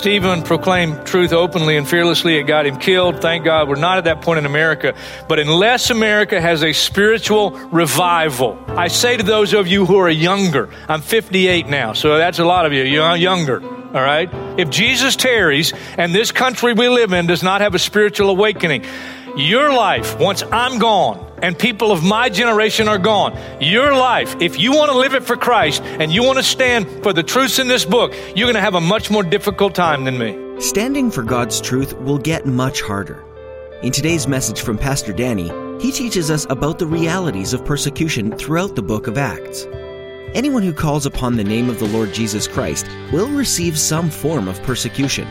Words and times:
Stephen 0.00 0.42
proclaimed 0.42 1.04
truth 1.04 1.30
openly 1.30 1.76
and 1.76 1.86
fearlessly. 1.86 2.38
It 2.38 2.44
got 2.44 2.64
him 2.64 2.78
killed. 2.78 3.20
Thank 3.20 3.44
God 3.44 3.68
we're 3.68 3.74
not 3.74 3.98
at 3.98 4.04
that 4.04 4.22
point 4.22 4.38
in 4.38 4.46
America. 4.46 4.94
But 5.28 5.38
unless 5.38 5.90
America 5.90 6.40
has 6.40 6.64
a 6.64 6.72
spiritual 6.72 7.50
revival, 7.68 8.58
I 8.68 8.88
say 8.88 9.18
to 9.18 9.22
those 9.22 9.52
of 9.52 9.66
you 9.66 9.84
who 9.84 9.98
are 9.98 10.08
younger, 10.08 10.70
I'm 10.88 11.02
58 11.02 11.66
now, 11.66 11.92
so 11.92 12.16
that's 12.16 12.38
a 12.38 12.46
lot 12.46 12.64
of 12.64 12.72
you, 12.72 12.82
you're 12.84 13.14
younger. 13.14 13.62
All 13.62 14.00
right? 14.00 14.30
If 14.58 14.70
Jesus 14.70 15.16
tarries 15.16 15.74
and 15.98 16.14
this 16.14 16.32
country 16.32 16.72
we 16.72 16.88
live 16.88 17.12
in 17.12 17.26
does 17.26 17.42
not 17.42 17.60
have 17.60 17.74
a 17.74 17.78
spiritual 17.78 18.30
awakening, 18.30 18.86
your 19.36 19.70
life, 19.70 20.18
once 20.18 20.42
I'm 20.50 20.78
gone 20.78 21.29
and 21.42 21.58
people 21.58 21.92
of 21.92 22.02
my 22.02 22.28
generation 22.28 22.88
are 22.88 22.98
gone, 22.98 23.38
your 23.60 23.92
life, 23.94 24.36
if 24.40 24.58
you 24.58 24.72
want 24.72 24.90
to 24.90 24.98
live 24.98 25.14
it 25.14 25.24
for 25.24 25.36
Christ 25.36 25.82
and 25.82 26.12
you 26.12 26.22
want 26.22 26.38
to 26.38 26.42
stand 26.42 27.02
for 27.02 27.12
the 27.12 27.22
truths 27.22 27.58
in 27.58 27.68
this 27.68 27.84
book, 27.84 28.14
you're 28.36 28.46
going 28.46 28.54
to 28.54 28.60
have 28.60 28.74
a 28.74 28.80
much 28.80 29.10
more 29.10 29.22
difficult 29.22 29.74
time 29.74 30.04
than 30.04 30.18
me. 30.18 30.60
Standing 30.60 31.10
for 31.10 31.22
God's 31.22 31.60
truth 31.60 31.96
will 31.98 32.18
get 32.18 32.46
much 32.46 32.82
harder. 32.82 33.24
In 33.82 33.92
today's 33.92 34.28
message 34.28 34.60
from 34.60 34.76
Pastor 34.76 35.12
Danny, 35.12 35.50
he 35.80 35.90
teaches 35.90 36.30
us 36.30 36.46
about 36.50 36.78
the 36.78 36.86
realities 36.86 37.54
of 37.54 37.64
persecution 37.64 38.32
throughout 38.36 38.76
the 38.76 38.82
book 38.82 39.06
of 39.06 39.16
Acts. 39.16 39.66
Anyone 40.34 40.62
who 40.62 40.74
calls 40.74 41.06
upon 41.06 41.36
the 41.36 41.44
name 41.44 41.70
of 41.70 41.78
the 41.78 41.88
Lord 41.88 42.12
Jesus 42.12 42.46
Christ 42.46 42.86
will 43.10 43.28
receive 43.30 43.78
some 43.78 44.10
form 44.10 44.48
of 44.48 44.62
persecution. 44.62 45.26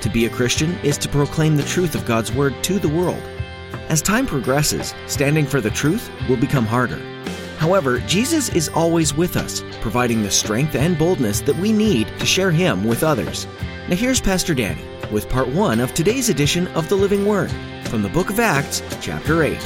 To 0.00 0.08
be 0.08 0.24
a 0.24 0.30
Christian 0.30 0.72
is 0.78 0.98
to 0.98 1.08
proclaim 1.08 1.56
the 1.56 1.62
truth 1.62 1.94
of 1.94 2.06
God's 2.06 2.32
Word 2.32 2.54
to 2.64 2.78
the 2.78 2.88
world. 2.88 3.22
As 3.88 4.02
time 4.02 4.26
progresses, 4.26 4.94
standing 5.06 5.46
for 5.46 5.60
the 5.60 5.70
truth 5.70 6.10
will 6.28 6.36
become 6.36 6.66
harder. 6.66 7.00
However, 7.58 8.00
Jesus 8.00 8.48
is 8.50 8.68
always 8.70 9.14
with 9.14 9.36
us, 9.36 9.62
providing 9.80 10.22
the 10.22 10.30
strength 10.30 10.74
and 10.74 10.98
boldness 10.98 11.40
that 11.42 11.56
we 11.56 11.72
need 11.72 12.08
to 12.18 12.26
share 12.26 12.50
Him 12.50 12.84
with 12.84 13.02
others. 13.02 13.46
Now, 13.88 13.96
here's 13.96 14.20
Pastor 14.20 14.54
Danny 14.54 14.84
with 15.12 15.28
part 15.28 15.48
one 15.48 15.78
of 15.78 15.94
today's 15.94 16.28
edition 16.28 16.66
of 16.68 16.88
the 16.88 16.96
Living 16.96 17.26
Word 17.26 17.52
from 17.84 18.02
the 18.02 18.08
book 18.08 18.30
of 18.30 18.40
Acts, 18.40 18.82
chapter 19.00 19.42
8. 19.42 19.58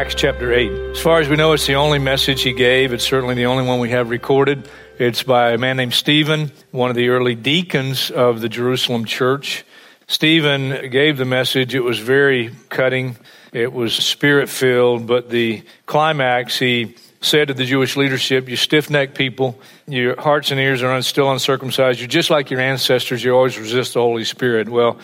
Acts 0.00 0.14
chapter 0.14 0.50
8. 0.50 0.72
As 0.92 1.02
far 1.02 1.20
as 1.20 1.28
we 1.28 1.36
know, 1.36 1.52
it's 1.52 1.66
the 1.66 1.74
only 1.74 1.98
message 1.98 2.40
he 2.40 2.54
gave. 2.54 2.94
It's 2.94 3.04
certainly 3.04 3.34
the 3.34 3.44
only 3.44 3.64
one 3.64 3.80
we 3.80 3.90
have 3.90 4.08
recorded. 4.08 4.66
It's 4.98 5.22
by 5.22 5.50
a 5.50 5.58
man 5.58 5.76
named 5.76 5.92
Stephen, 5.92 6.52
one 6.70 6.88
of 6.88 6.96
the 6.96 7.10
early 7.10 7.34
deacons 7.34 8.10
of 8.10 8.40
the 8.40 8.48
Jerusalem 8.48 9.04
church. 9.04 9.62
Stephen 10.06 10.88
gave 10.88 11.18
the 11.18 11.26
message. 11.26 11.74
It 11.74 11.84
was 11.84 11.98
very 11.98 12.50
cutting. 12.70 13.18
It 13.52 13.74
was 13.74 13.94
spirit 13.94 14.48
filled, 14.48 15.06
but 15.06 15.28
the 15.28 15.64
climax, 15.84 16.58
he 16.58 16.96
said 17.20 17.48
to 17.48 17.54
the 17.54 17.66
Jewish 17.66 17.94
leadership, 17.94 18.48
You 18.48 18.56
stiff 18.56 18.88
necked 18.88 19.14
people, 19.14 19.60
your 19.86 20.18
hearts 20.18 20.50
and 20.50 20.58
ears 20.58 20.82
are 20.82 21.02
still 21.02 21.30
uncircumcised. 21.30 22.00
You're 22.00 22.08
just 22.08 22.30
like 22.30 22.50
your 22.50 22.60
ancestors. 22.60 23.22
You 23.22 23.36
always 23.36 23.58
resist 23.58 23.92
the 23.92 24.00
Holy 24.00 24.24
Spirit. 24.24 24.70
Well, 24.70 24.98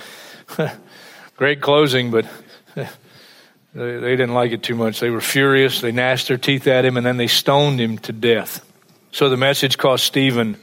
great 1.36 1.60
closing, 1.60 2.10
but 2.10 2.24
they, 3.76 3.98
they 3.98 4.16
didn't 4.16 4.32
like 4.32 4.52
it 4.52 4.62
too 4.62 4.74
much. 4.74 5.00
They 5.00 5.10
were 5.10 5.20
furious. 5.20 5.82
They 5.82 5.92
gnashed 5.92 6.28
their 6.28 6.38
teeth 6.38 6.66
at 6.66 6.84
him, 6.84 6.96
and 6.96 7.04
then 7.04 7.18
they 7.18 7.26
stoned 7.26 7.78
him 7.78 7.98
to 7.98 8.12
death. 8.12 8.64
So 9.12 9.28
the 9.28 9.36
message 9.36 9.76
cost 9.76 10.04
Stephen 10.04 10.56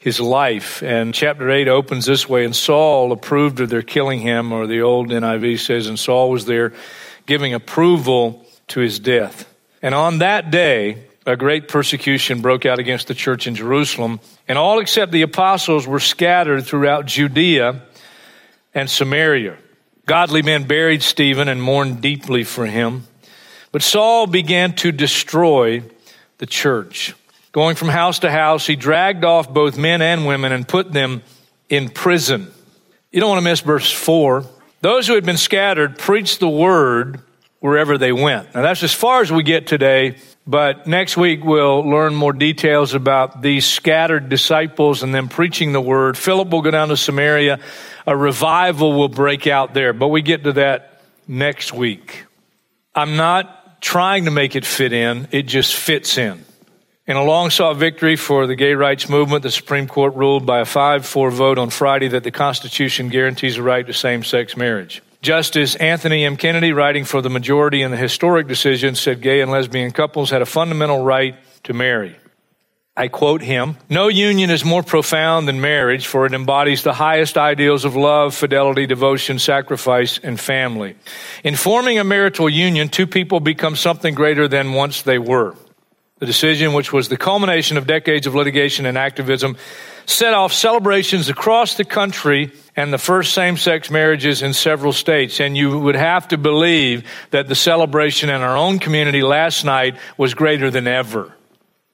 his 0.00 0.18
life. 0.18 0.82
And 0.82 1.14
chapter 1.14 1.48
8 1.48 1.68
opens 1.68 2.06
this 2.06 2.28
way 2.28 2.44
And 2.44 2.56
Saul 2.56 3.12
approved 3.12 3.60
of 3.60 3.68
their 3.68 3.82
killing 3.82 4.20
him, 4.20 4.52
or 4.52 4.66
the 4.66 4.82
old 4.82 5.10
NIV 5.10 5.60
says, 5.60 5.86
and 5.86 5.98
Saul 5.98 6.30
was 6.30 6.46
there 6.46 6.72
giving 7.26 7.54
approval 7.54 8.44
to 8.68 8.80
his 8.80 8.98
death. 8.98 9.46
And 9.82 9.94
on 9.94 10.18
that 10.18 10.50
day, 10.50 11.04
a 11.26 11.36
great 11.36 11.68
persecution 11.68 12.40
broke 12.40 12.66
out 12.66 12.78
against 12.78 13.06
the 13.06 13.14
church 13.14 13.46
in 13.46 13.54
Jerusalem, 13.54 14.20
and 14.48 14.58
all 14.58 14.80
except 14.80 15.12
the 15.12 15.22
apostles 15.22 15.86
were 15.86 16.00
scattered 16.00 16.66
throughout 16.66 17.06
Judea 17.06 17.82
and 18.74 18.90
Samaria. 18.90 19.56
Godly 20.10 20.42
men 20.42 20.64
buried 20.64 21.04
Stephen 21.04 21.46
and 21.46 21.62
mourned 21.62 22.00
deeply 22.00 22.42
for 22.42 22.66
him. 22.66 23.04
But 23.70 23.80
Saul 23.80 24.26
began 24.26 24.74
to 24.74 24.90
destroy 24.90 25.84
the 26.38 26.46
church. 26.46 27.14
Going 27.52 27.76
from 27.76 27.90
house 27.90 28.18
to 28.18 28.30
house, 28.32 28.66
he 28.66 28.74
dragged 28.74 29.24
off 29.24 29.54
both 29.54 29.78
men 29.78 30.02
and 30.02 30.26
women 30.26 30.50
and 30.50 30.66
put 30.66 30.90
them 30.90 31.22
in 31.68 31.90
prison. 31.90 32.50
You 33.12 33.20
don't 33.20 33.28
want 33.28 33.38
to 33.38 33.48
miss 33.48 33.60
verse 33.60 33.88
4. 33.88 34.44
Those 34.80 35.06
who 35.06 35.14
had 35.14 35.24
been 35.24 35.36
scattered 35.36 35.96
preached 35.96 36.40
the 36.40 36.48
word 36.48 37.20
wherever 37.60 37.96
they 37.96 38.10
went. 38.10 38.52
Now, 38.52 38.62
that's 38.62 38.82
as 38.82 38.92
far 38.92 39.20
as 39.22 39.30
we 39.30 39.44
get 39.44 39.68
today, 39.68 40.16
but 40.46 40.86
next 40.86 41.16
week 41.16 41.44
we'll 41.44 41.80
learn 41.80 42.14
more 42.14 42.32
details 42.32 42.94
about 42.94 43.42
these 43.42 43.66
scattered 43.66 44.28
disciples 44.28 45.02
and 45.02 45.14
them 45.14 45.28
preaching 45.28 45.72
the 45.72 45.80
word. 45.80 46.16
Philip 46.16 46.50
will 46.50 46.62
go 46.62 46.70
down 46.70 46.88
to 46.88 46.96
Samaria. 46.96 47.60
A 48.06 48.16
revival 48.16 48.94
will 48.94 49.08
break 49.08 49.46
out 49.46 49.74
there, 49.74 49.92
but 49.92 50.08
we 50.08 50.22
get 50.22 50.44
to 50.44 50.52
that 50.54 51.02
next 51.28 51.72
week. 51.72 52.24
I'm 52.94 53.16
not 53.16 53.80
trying 53.80 54.24
to 54.24 54.30
make 54.30 54.56
it 54.56 54.66
fit 54.66 54.92
in, 54.92 55.28
it 55.30 55.42
just 55.42 55.74
fits 55.74 56.18
in. 56.18 56.44
In 57.06 57.16
a 57.16 57.24
long 57.24 57.50
sought 57.50 57.76
victory 57.76 58.16
for 58.16 58.46
the 58.46 58.54
gay 58.54 58.74
rights 58.74 59.08
movement, 59.08 59.42
the 59.42 59.50
Supreme 59.50 59.88
Court 59.88 60.14
ruled 60.14 60.46
by 60.46 60.60
a 60.60 60.64
5 60.64 61.06
4 61.06 61.30
vote 61.30 61.58
on 61.58 61.70
Friday 61.70 62.08
that 62.08 62.24
the 62.24 62.30
Constitution 62.30 63.08
guarantees 63.08 63.56
a 63.56 63.62
right 63.62 63.86
to 63.86 63.92
same 63.92 64.22
sex 64.22 64.56
marriage. 64.56 65.02
Justice 65.22 65.76
Anthony 65.76 66.24
M. 66.24 66.38
Kennedy, 66.38 66.72
writing 66.72 67.04
for 67.04 67.20
the 67.20 67.28
majority 67.28 67.82
in 67.82 67.90
the 67.90 67.96
historic 67.96 68.48
decision, 68.48 68.94
said 68.94 69.20
gay 69.20 69.42
and 69.42 69.50
lesbian 69.50 69.90
couples 69.90 70.30
had 70.30 70.40
a 70.40 70.46
fundamental 70.46 71.02
right 71.02 71.34
to 71.64 71.74
marry. 71.74 72.16
I 72.96 73.08
quote 73.08 73.42
him 73.42 73.76
No 73.90 74.08
union 74.08 74.50
is 74.50 74.64
more 74.64 74.82
profound 74.82 75.46
than 75.46 75.60
marriage, 75.60 76.06
for 76.06 76.24
it 76.24 76.32
embodies 76.32 76.82
the 76.82 76.94
highest 76.94 77.36
ideals 77.36 77.84
of 77.84 77.96
love, 77.96 78.34
fidelity, 78.34 78.86
devotion, 78.86 79.38
sacrifice, 79.38 80.18
and 80.18 80.40
family. 80.40 80.96
In 81.44 81.54
forming 81.54 81.98
a 81.98 82.04
marital 82.04 82.48
union, 82.48 82.88
two 82.88 83.06
people 83.06 83.40
become 83.40 83.76
something 83.76 84.14
greater 84.14 84.48
than 84.48 84.72
once 84.72 85.02
they 85.02 85.18
were. 85.18 85.54
The 86.18 86.26
decision, 86.26 86.72
which 86.72 86.92
was 86.92 87.08
the 87.08 87.16
culmination 87.16 87.76
of 87.76 87.86
decades 87.86 88.26
of 88.26 88.34
litigation 88.34 88.84
and 88.84 88.98
activism, 88.98 89.56
set 90.04 90.34
off 90.34 90.52
celebrations 90.52 91.28
across 91.28 91.76
the 91.76 91.84
country 91.84 92.52
and 92.80 92.94
the 92.94 92.98
first 92.98 93.34
same 93.34 93.58
sex 93.58 93.90
marriages 93.90 94.40
in 94.40 94.54
several 94.54 94.94
states. 94.94 95.38
And 95.38 95.54
you 95.54 95.78
would 95.78 95.96
have 95.96 96.28
to 96.28 96.38
believe 96.38 97.06
that 97.30 97.46
the 97.46 97.54
celebration 97.54 98.30
in 98.30 98.40
our 98.40 98.56
own 98.56 98.78
community 98.78 99.22
last 99.22 99.66
night 99.66 99.98
was 100.16 100.32
greater 100.32 100.70
than 100.70 100.86
ever. 100.86 101.34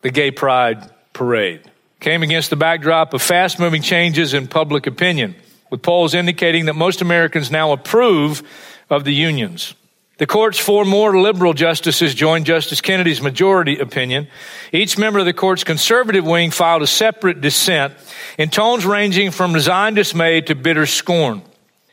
The 0.03 0.11
Gay 0.11 0.31
Pride 0.31 0.89
Parade 1.13 1.69
came 1.99 2.23
against 2.23 2.51
the 2.51 2.57
backdrop 2.57 3.15
of 3.15 3.21
fast 3.21 3.59
moving 3.59 3.83
changes 3.83 4.33
in 4.33 4.47
public 4.47 4.87
opinion, 4.87 5.35
with 5.71 5.83
polls 5.83 6.15
indicating 6.15 6.67
that 6.67 6.75
most 6.75 7.03
Americans 7.03 7.51
now 7.51 7.73
approve 7.73 8.45
of 8.89 9.03
the 9.03 9.15
unions. 9.15 9.75
The 10.19 10.27
court's 10.27 10.59
four 10.59 10.87
more 10.87 11.19
liberal 11.19 11.53
justices 11.53 12.15
joined 12.15 12.47
Justice 12.47 12.81
Kennedy's 12.81 13.21
majority 13.21 13.79
opinion. 13.79 14.29
Each 14.73 14.97
member 14.97 15.19
of 15.19 15.27
the 15.27 15.35
court's 15.35 15.63
conservative 15.63 16.25
wing 16.25 16.51
filed 16.51 16.83
a 16.83 16.87
separate 16.87 17.43
dissent 17.43 17.93
in 18.39 18.49
tones 18.49 18.87
ranging 18.87 19.31
from 19.31 19.53
resigned 19.53 19.97
dismay 19.97 20.41
to 20.43 20.55
bitter 20.55 20.87
scorn. 20.87 21.43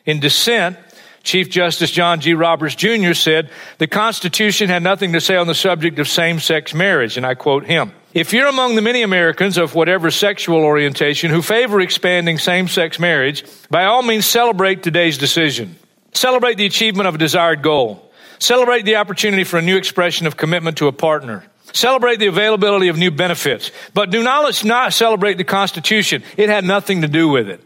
In 0.06 0.22
dissent, 0.22 0.78
Chief 1.24 1.50
Justice 1.50 1.92
John 1.92 2.22
G. 2.22 2.34
Roberts 2.34 2.76
Jr. 2.76 3.14
said 3.14 3.50
the 3.78 3.88
Constitution 3.88 4.70
had 4.70 4.84
nothing 4.84 5.14
to 5.14 5.22
say 5.22 5.36
on 5.36 5.48
the 5.48 5.56
subject 5.56 6.00
of 6.00 6.08
same 6.08 6.40
sex 6.40 6.74
marriage, 6.74 7.18
and 7.18 7.26
I 7.26 7.34
quote 7.34 7.66
him. 7.66 7.92
If 8.14 8.32
you're 8.32 8.48
among 8.48 8.76
the 8.76 8.82
many 8.82 9.02
Americans 9.02 9.58
of 9.58 9.74
whatever 9.74 10.12
sexual 10.12 10.64
orientation 10.64 11.32
who 11.32 11.42
favor 11.42 11.82
expanding 11.82 12.38
same 12.38 12.68
sex 12.68 13.00
marriage, 13.00 13.44
by 13.70 13.86
all 13.86 14.04
means 14.04 14.26
celebrate 14.26 14.84
today's 14.84 15.18
decision. 15.18 15.76
Celebrate 16.14 16.58
the 16.58 16.66
achievement 16.66 17.08
of 17.08 17.16
a 17.16 17.18
desired 17.18 17.62
goal. 17.62 18.12
Celebrate 18.44 18.84
the 18.84 18.98
opportunity 18.98 19.46
for 19.46 19.58
a 19.58 19.62
new 19.62 19.78
expression 19.78 20.28
of 20.28 20.36
commitment 20.36 20.80
to 20.80 20.88
a 20.88 20.92
partner. 20.92 21.46
Celebrate 21.72 22.20
the 22.20 22.28
availability 22.28 22.90
of 22.90 22.98
new 22.98 23.10
benefits. 23.10 23.72
But 23.94 24.10
do 24.10 24.22
not 24.22 24.44
let's 24.44 24.66
not 24.66 24.92
celebrate 24.92 25.36
the 25.36 25.46
Constitution. 25.46 26.24
It 26.36 26.50
had 26.50 26.66
nothing 26.66 27.04
to 27.04 27.08
do 27.08 27.30
with 27.30 27.48
it. 27.48 27.64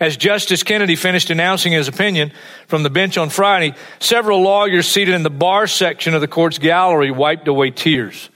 As 0.00 0.16
Justice 0.16 0.64
Kennedy 0.64 0.96
finished 0.96 1.30
announcing 1.30 1.70
his 1.70 1.86
opinion 1.86 2.32
from 2.66 2.82
the 2.82 2.90
bench 2.90 3.16
on 3.16 3.30
Friday, 3.30 3.76
several 4.00 4.42
lawyers 4.42 4.88
seated 4.88 5.14
in 5.14 5.22
the 5.22 5.30
bar 5.30 5.68
section 5.68 6.14
of 6.14 6.20
the 6.20 6.26
court's 6.26 6.58
gallery 6.58 7.12
wiped 7.12 7.46
away 7.46 7.70
tears 7.70 8.28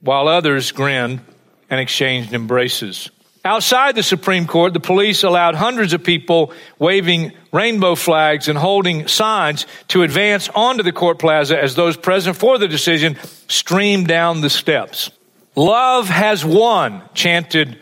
while 0.00 0.28
others 0.28 0.70
grinned 0.70 1.22
and 1.70 1.80
exchanged 1.80 2.32
embraces. 2.32 3.10
Outside 3.44 3.96
the 3.96 4.04
Supreme 4.04 4.46
Court, 4.46 4.72
the 4.72 4.78
police 4.78 5.24
allowed 5.24 5.56
hundreds 5.56 5.92
of 5.92 6.04
people 6.04 6.52
waving 6.78 7.32
rainbow 7.52 7.96
flags 7.96 8.46
and 8.46 8.56
holding 8.56 9.08
signs 9.08 9.66
to 9.88 10.04
advance 10.04 10.48
onto 10.54 10.84
the 10.84 10.92
court 10.92 11.18
plaza 11.18 11.60
as 11.60 11.74
those 11.74 11.96
present 11.96 12.36
for 12.36 12.58
the 12.58 12.68
decision 12.68 13.16
streamed 13.48 14.06
down 14.06 14.42
the 14.42 14.50
steps. 14.50 15.10
Love 15.56 16.08
has 16.08 16.44
won, 16.44 17.02
chanted 17.14 17.78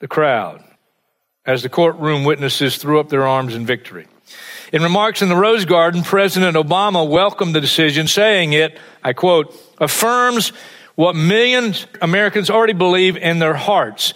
the 0.00 0.08
crowd 0.08 0.62
as 1.46 1.62
the 1.62 1.68
courtroom 1.68 2.24
witnesses 2.24 2.76
threw 2.76 2.98
up 2.98 3.08
their 3.08 3.26
arms 3.26 3.54
in 3.54 3.64
victory. 3.64 4.06
In 4.72 4.82
remarks 4.82 5.22
in 5.22 5.28
the 5.28 5.36
Rose 5.36 5.64
Garden, 5.66 6.02
President 6.02 6.56
Obama 6.56 7.08
welcomed 7.08 7.54
the 7.54 7.60
decision, 7.60 8.08
saying 8.08 8.54
it, 8.54 8.78
I 9.04 9.12
quote, 9.12 9.54
affirms 9.78 10.52
what 10.96 11.14
millions 11.14 11.84
of 11.84 12.02
Americans 12.02 12.50
already 12.50 12.72
believe 12.72 13.16
in 13.16 13.38
their 13.38 13.54
hearts. 13.54 14.14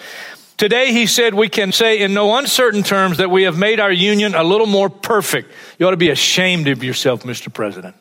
Today, 0.59 0.93
he 0.93 1.07
said, 1.07 1.35
we 1.35 1.49
can 1.49 1.71
say 1.71 2.01
in 2.01 2.13
no 2.13 2.37
uncertain 2.37 2.83
terms 2.83 3.19
that 3.19 3.31
we 3.31 3.45
have 3.45 3.57
made 3.57 3.79
our 3.79 3.93
union 3.93 4.35
a 4.35 4.43
little 4.43 4.67
more 4.67 4.91
perfect. 4.91 5.53
You 5.79 5.87
ought 5.87 5.93
to 5.93 5.97
be 5.97 6.11
ashamed 6.11 6.67
of 6.67 6.83
yourself, 6.83 7.23
Mr. 7.23 7.53
President. 7.53 7.95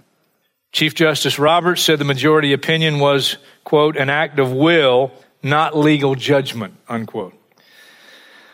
Chief 0.71 0.95
Justice 0.95 1.37
Roberts 1.37 1.83
said 1.83 1.99
the 1.99 2.05
majority 2.05 2.53
opinion 2.53 2.97
was, 2.97 3.37
quote, 3.63 3.95
an 3.95 4.09
act 4.09 4.39
of 4.39 4.51
will, 4.51 5.11
not 5.43 5.77
legal 5.77 6.15
judgment, 6.15 6.73
unquote. 6.89 7.35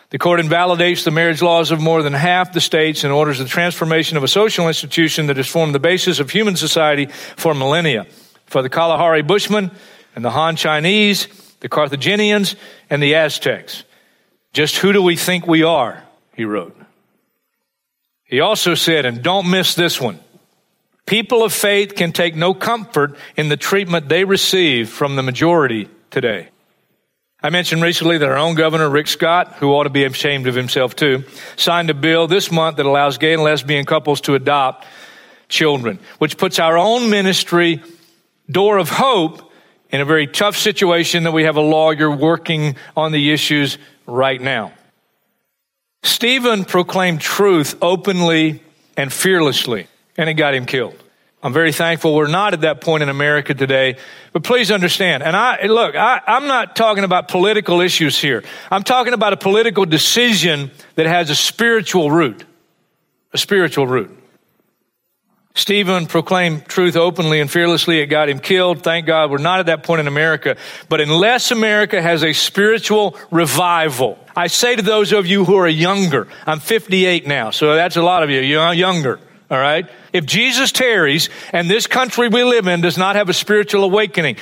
The 0.10 0.20
court 0.20 0.42
invalidates 0.42 1.06
the 1.06 1.12
marriage 1.12 1.42
laws 1.42 1.72
of 1.72 1.82
more 1.82 2.04
than 2.04 2.12
half 2.12 2.52
the 2.52 2.62
states 2.62 3.06
and 3.06 3.14
orders 3.14 3.40
the 3.40 3.46
transformation 3.46 4.18
of 4.18 4.24
a 4.24 4.28
social 4.28 4.68
institution 4.68 5.28
that 5.28 5.38
has 5.38 5.48
formed 5.48 5.74
the 5.74 5.80
basis 5.80 6.20
of 6.20 6.30
human 6.30 6.58
society 6.58 7.06
for 7.06 7.54
millennia. 7.54 8.06
For 8.48 8.62
the 8.62 8.70
Kalahari 8.70 9.22
Bushmen, 9.24 9.72
and 10.14 10.26
the 10.26 10.30
Han 10.30 10.58
Chinese, 10.58 11.28
the 11.62 11.70
Carthaginians, 11.70 12.58
and 12.90 13.02
the 13.02 13.16
Aztecs. 13.16 13.86
Just 14.54 14.78
who 14.78 14.94
do 14.94 15.02
we 15.02 15.16
think 15.16 15.48
we 15.48 15.64
are? 15.64 16.04
He 16.36 16.46
wrote. 16.46 16.78
He 18.24 18.40
also 18.40 18.76
said, 18.76 19.06
and 19.06 19.22
don't 19.22 19.50
miss 19.50 19.76
this 19.76 20.00
one. 20.00 20.20
People 21.06 21.44
of 21.44 21.52
faith 21.52 21.96
can 21.96 22.12
take 22.12 22.36
no 22.36 22.54
comfort 22.54 23.18
in 23.36 23.50
the 23.50 23.58
treatment 23.58 24.08
they 24.08 24.24
receive 24.24 24.90
from 24.90 25.16
the 25.16 25.24
majority 25.24 25.90
today. 26.12 26.50
I 27.42 27.50
mentioned 27.50 27.84
recently 27.84 28.18
that 28.20 28.30
our 28.30 28.38
own 28.38 28.56
governor, 28.56 28.90
Rick 28.90 29.08
Scott, 29.08 29.56
who 29.56 29.74
ought 29.74 29.84
to 29.84 29.90
be 29.90 30.06
ashamed 30.06 30.48
of 30.48 30.56
himself 30.56 30.96
too, 30.96 31.26
signed 31.58 31.90
a 31.90 31.94
bill 31.94 32.26
this 32.26 32.50
month 32.52 32.78
that 32.78 32.86
allows 32.86 33.18
gay 33.18 33.34
and 33.34 33.44
lesbian 33.44 33.86
couples 33.86 34.22
to 34.22 34.36
adopt 34.36 34.86
children, 35.50 36.00
which 36.20 36.38
puts 36.38 36.58
our 36.58 36.78
own 36.78 37.10
ministry, 37.10 37.84
Door 38.50 38.78
of 38.78 38.90
Hope, 38.90 39.52
in 39.90 40.00
a 40.00 40.06
very 40.06 40.26
tough 40.26 40.56
situation 40.56 41.24
that 41.24 41.34
we 41.34 41.44
have 41.44 41.58
a 41.58 41.62
lawyer 41.62 42.10
working 42.10 42.78
on 42.96 43.12
the 43.12 43.32
issues 43.32 43.78
right 44.06 44.40
now. 44.40 44.74
Stephen 46.04 46.66
proclaimed 46.66 47.22
truth 47.22 47.76
openly 47.82 48.62
and 48.98 49.12
fearlessly, 49.12 49.88
and 50.18 50.30
it 50.30 50.34
got 50.34 50.54
him 50.54 50.66
killed. 50.66 50.96
I'm 51.44 51.52
very 51.52 51.74
thankful 51.74 52.16
we're 52.16 52.28
not 52.28 52.54
at 52.54 52.62
that 52.62 52.80
point 52.80 53.04
in 53.04 53.10
America 53.10 53.54
today. 53.54 53.98
But 54.32 54.44
please 54.44 54.72
understand, 54.72 55.24
and 55.24 55.36
I 55.36 55.66
look, 55.66 55.94
I, 55.94 56.22
am 56.26 56.48
not 56.48 56.76
talking 56.78 57.04
about 57.04 57.28
political 57.28 57.82
issues 57.82 58.18
here. 58.18 58.44
I'm 58.72 58.84
talking 58.84 59.14
about 59.14 59.34
a 59.34 59.38
political 59.38 59.86
decision 59.86 60.72
that 60.96 61.06
has 61.06 61.30
a 61.30 61.36
spiritual 61.36 62.10
root. 62.10 62.46
A 63.34 63.38
spiritual 63.38 63.88
root. 63.88 64.23
Stephen 65.56 66.08
proclaimed 66.08 66.66
truth 66.66 66.96
openly 66.96 67.40
and 67.40 67.50
fearlessly. 67.50 68.00
It 68.00 68.08
got 68.08 68.28
him 68.28 68.40
killed. 68.40 68.82
Thank 68.82 69.06
God 69.06 69.30
we're 69.30 69.38
not 69.38 69.60
at 69.60 69.68
that 69.68 69.84
point 69.84 70.00
in 70.00 70.08
America. 70.08 70.58
But 70.90 71.00
unless 71.00 71.52
America 71.52 72.02
has 72.02 72.24
a 72.24 72.34
spiritual 72.34 73.16
revival, 73.30 74.18
I 74.36 74.48
say 74.48 74.76
to 74.76 74.82
those 74.82 75.12
of 75.12 75.28
you 75.28 75.46
who 75.46 75.56
are 75.56 75.68
younger, 75.68 76.28
I'm 76.48 76.60
58 76.60 77.28
now, 77.28 77.52
so 77.52 77.76
that's 77.76 77.98
a 77.98 78.02
lot 78.02 78.24
of 78.24 78.32
you, 78.32 78.40
you're 78.40 78.74
younger. 78.74 79.20
All 79.52 79.60
right? 79.60 79.88
If 80.12 80.26
Jesus 80.26 80.72
tarries 80.72 81.30
and 81.52 81.70
this 81.70 81.86
country 81.86 82.30
we 82.30 82.44
live 82.44 82.66
in 82.66 82.82
does 82.82 82.98
not 82.98 83.16
have 83.16 83.30
a 83.30 83.34
spiritual 83.34 83.84
awakening, 83.84 84.38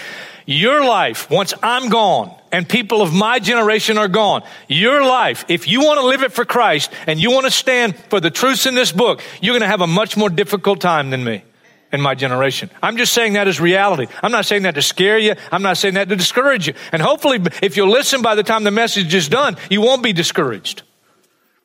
your 0.45 0.85
life, 0.85 1.29
once 1.29 1.53
I'm 1.61 1.89
gone 1.89 2.33
and 2.51 2.67
people 2.67 3.01
of 3.01 3.13
my 3.13 3.39
generation 3.39 3.97
are 3.97 4.07
gone, 4.07 4.43
your 4.67 5.05
life, 5.05 5.45
if 5.47 5.67
you 5.67 5.81
want 5.81 5.99
to 5.99 6.05
live 6.05 6.23
it 6.23 6.31
for 6.31 6.45
Christ 6.45 6.91
and 7.07 7.19
you 7.19 7.31
want 7.31 7.45
to 7.45 7.51
stand 7.51 7.95
for 8.09 8.19
the 8.19 8.29
truths 8.29 8.65
in 8.65 8.75
this 8.75 8.91
book, 8.91 9.21
you're 9.41 9.53
going 9.53 9.61
to 9.61 9.67
have 9.67 9.81
a 9.81 9.87
much 9.87 10.17
more 10.17 10.29
difficult 10.29 10.81
time 10.81 11.09
than 11.09 11.23
me 11.23 11.43
in 11.91 12.01
my 12.01 12.15
generation. 12.15 12.69
I'm 12.81 12.97
just 12.97 13.13
saying 13.13 13.33
that 13.33 13.47
as 13.47 13.59
reality. 13.59 14.07
I'm 14.23 14.31
not 14.31 14.45
saying 14.45 14.63
that 14.63 14.75
to 14.75 14.81
scare 14.81 15.17
you. 15.17 15.35
I'm 15.51 15.61
not 15.61 15.77
saying 15.77 15.95
that 15.95 16.09
to 16.09 16.15
discourage 16.15 16.67
you. 16.67 16.73
And 16.91 17.01
hopefully, 17.01 17.39
if 17.61 17.77
you'll 17.77 17.89
listen 17.89 18.21
by 18.21 18.35
the 18.35 18.43
time 18.43 18.63
the 18.63 18.71
message 18.71 19.13
is 19.13 19.27
done, 19.27 19.57
you 19.69 19.81
won't 19.81 20.03
be 20.03 20.13
discouraged. 20.13 20.83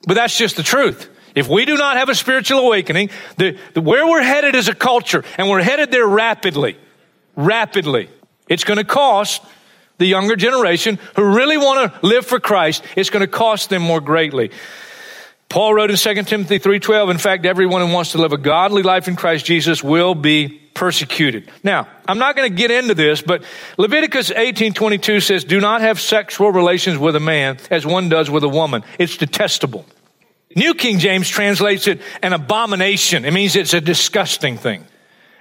But 0.06 0.14
that's 0.14 0.36
just 0.36 0.56
the 0.56 0.62
truth. 0.62 1.10
If 1.34 1.48
we 1.48 1.64
do 1.64 1.76
not 1.76 1.96
have 1.96 2.08
a 2.08 2.14
spiritual 2.14 2.60
awakening, 2.60 3.10
the, 3.36 3.58
the, 3.74 3.80
where 3.80 4.06
we're 4.06 4.22
headed 4.22 4.54
is 4.54 4.68
a 4.68 4.74
culture, 4.74 5.22
and 5.36 5.50
we're 5.50 5.62
headed 5.62 5.90
there 5.90 6.06
rapidly, 6.06 6.78
rapidly, 7.36 8.08
it's 8.48 8.64
going 8.64 8.78
to 8.78 8.84
cost 8.84 9.44
the 9.98 10.06
younger 10.06 10.36
generation 10.36 10.98
who 11.14 11.24
really 11.24 11.56
want 11.56 11.92
to 11.92 12.06
live 12.06 12.26
for 12.26 12.40
Christ, 12.40 12.82
it's 12.96 13.10
going 13.10 13.20
to 13.20 13.26
cost 13.26 13.70
them 13.70 13.82
more 13.82 14.00
greatly. 14.00 14.50
Paul 15.48 15.74
wrote 15.74 15.90
in 15.90 15.96
2 15.96 16.22
Timothy 16.24 16.58
3:12, 16.58 17.10
in 17.10 17.18
fact, 17.18 17.46
everyone 17.46 17.86
who 17.86 17.92
wants 17.92 18.12
to 18.12 18.18
live 18.18 18.32
a 18.32 18.38
godly 18.38 18.82
life 18.82 19.08
in 19.08 19.16
Christ 19.16 19.46
Jesus 19.46 19.82
will 19.82 20.14
be 20.14 20.60
persecuted. 20.74 21.50
Now, 21.62 21.88
I'm 22.06 22.18
not 22.18 22.36
going 22.36 22.50
to 22.50 22.54
get 22.54 22.70
into 22.70 22.94
this, 22.94 23.22
but 23.22 23.42
Leviticus 23.78 24.30
18:22 24.30 25.20
says, 25.20 25.44
"Do 25.44 25.60
not 25.60 25.80
have 25.80 26.00
sexual 26.00 26.50
relations 26.50 26.98
with 26.98 27.16
a 27.16 27.20
man 27.20 27.58
as 27.70 27.86
one 27.86 28.08
does 28.08 28.28
with 28.28 28.44
a 28.44 28.48
woman. 28.48 28.84
It's 28.98 29.16
detestable." 29.16 29.86
New 30.54 30.74
King 30.74 30.98
James 30.98 31.28
translates 31.28 31.86
it 31.86 32.00
an 32.22 32.32
abomination. 32.32 33.24
It 33.24 33.32
means 33.32 33.56
it's 33.56 33.74
a 33.74 33.80
disgusting 33.80 34.58
thing. 34.58 34.84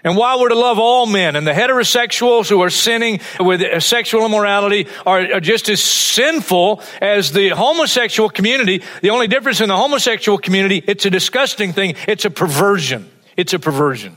And 0.06 0.16
while 0.16 0.40
we're 0.40 0.50
to 0.50 0.56
love 0.56 0.78
all 0.78 1.08
men, 1.08 1.36
and 1.36 1.48
the 1.48 1.52
heterosexuals 1.52 2.48
who 2.48 2.62
are 2.62 2.70
sinning 2.70 3.22
with 3.40 3.82
sexual 3.82 4.24
immorality 4.24 4.86
are, 5.04 5.40
just 5.40 5.68
as 5.68 5.82
sinful 5.82 6.84
as 7.02 7.32
the 7.32 7.50
homosexual 7.50 8.30
community, 8.30 8.84
the 9.02 9.10
only 9.10 9.28
difference 9.28 9.62
in 9.62 9.68
the 9.68 9.76
homosexual 9.76 10.38
community, 10.38 10.84
it's 10.86 11.08
a 11.08 11.10
disgusting 11.10 11.74
thing. 11.74 11.96
It's 12.08 12.24
a 12.24 12.30
perversion. 12.30 13.10
It's 13.36 13.54
a 13.54 13.60
perversion. 13.60 14.16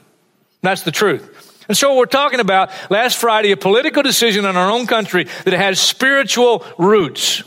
That's 0.61 0.83
the 0.83 0.93
truth. 0.93 1.65
And 1.69 1.77
so 1.77 1.97
we're 1.97 2.05
talking 2.05 2.41
about 2.41 2.71
last 2.91 3.17
Friday, 3.17 3.53
a 3.53 3.57
political 3.57 4.03
decision 4.03 4.45
in 4.45 4.59
our 4.59 4.71
own 4.71 4.87
country 4.87 5.27
that 5.45 5.55
has 5.55 5.81
spiritual 5.81 6.67
roots. 6.77 7.43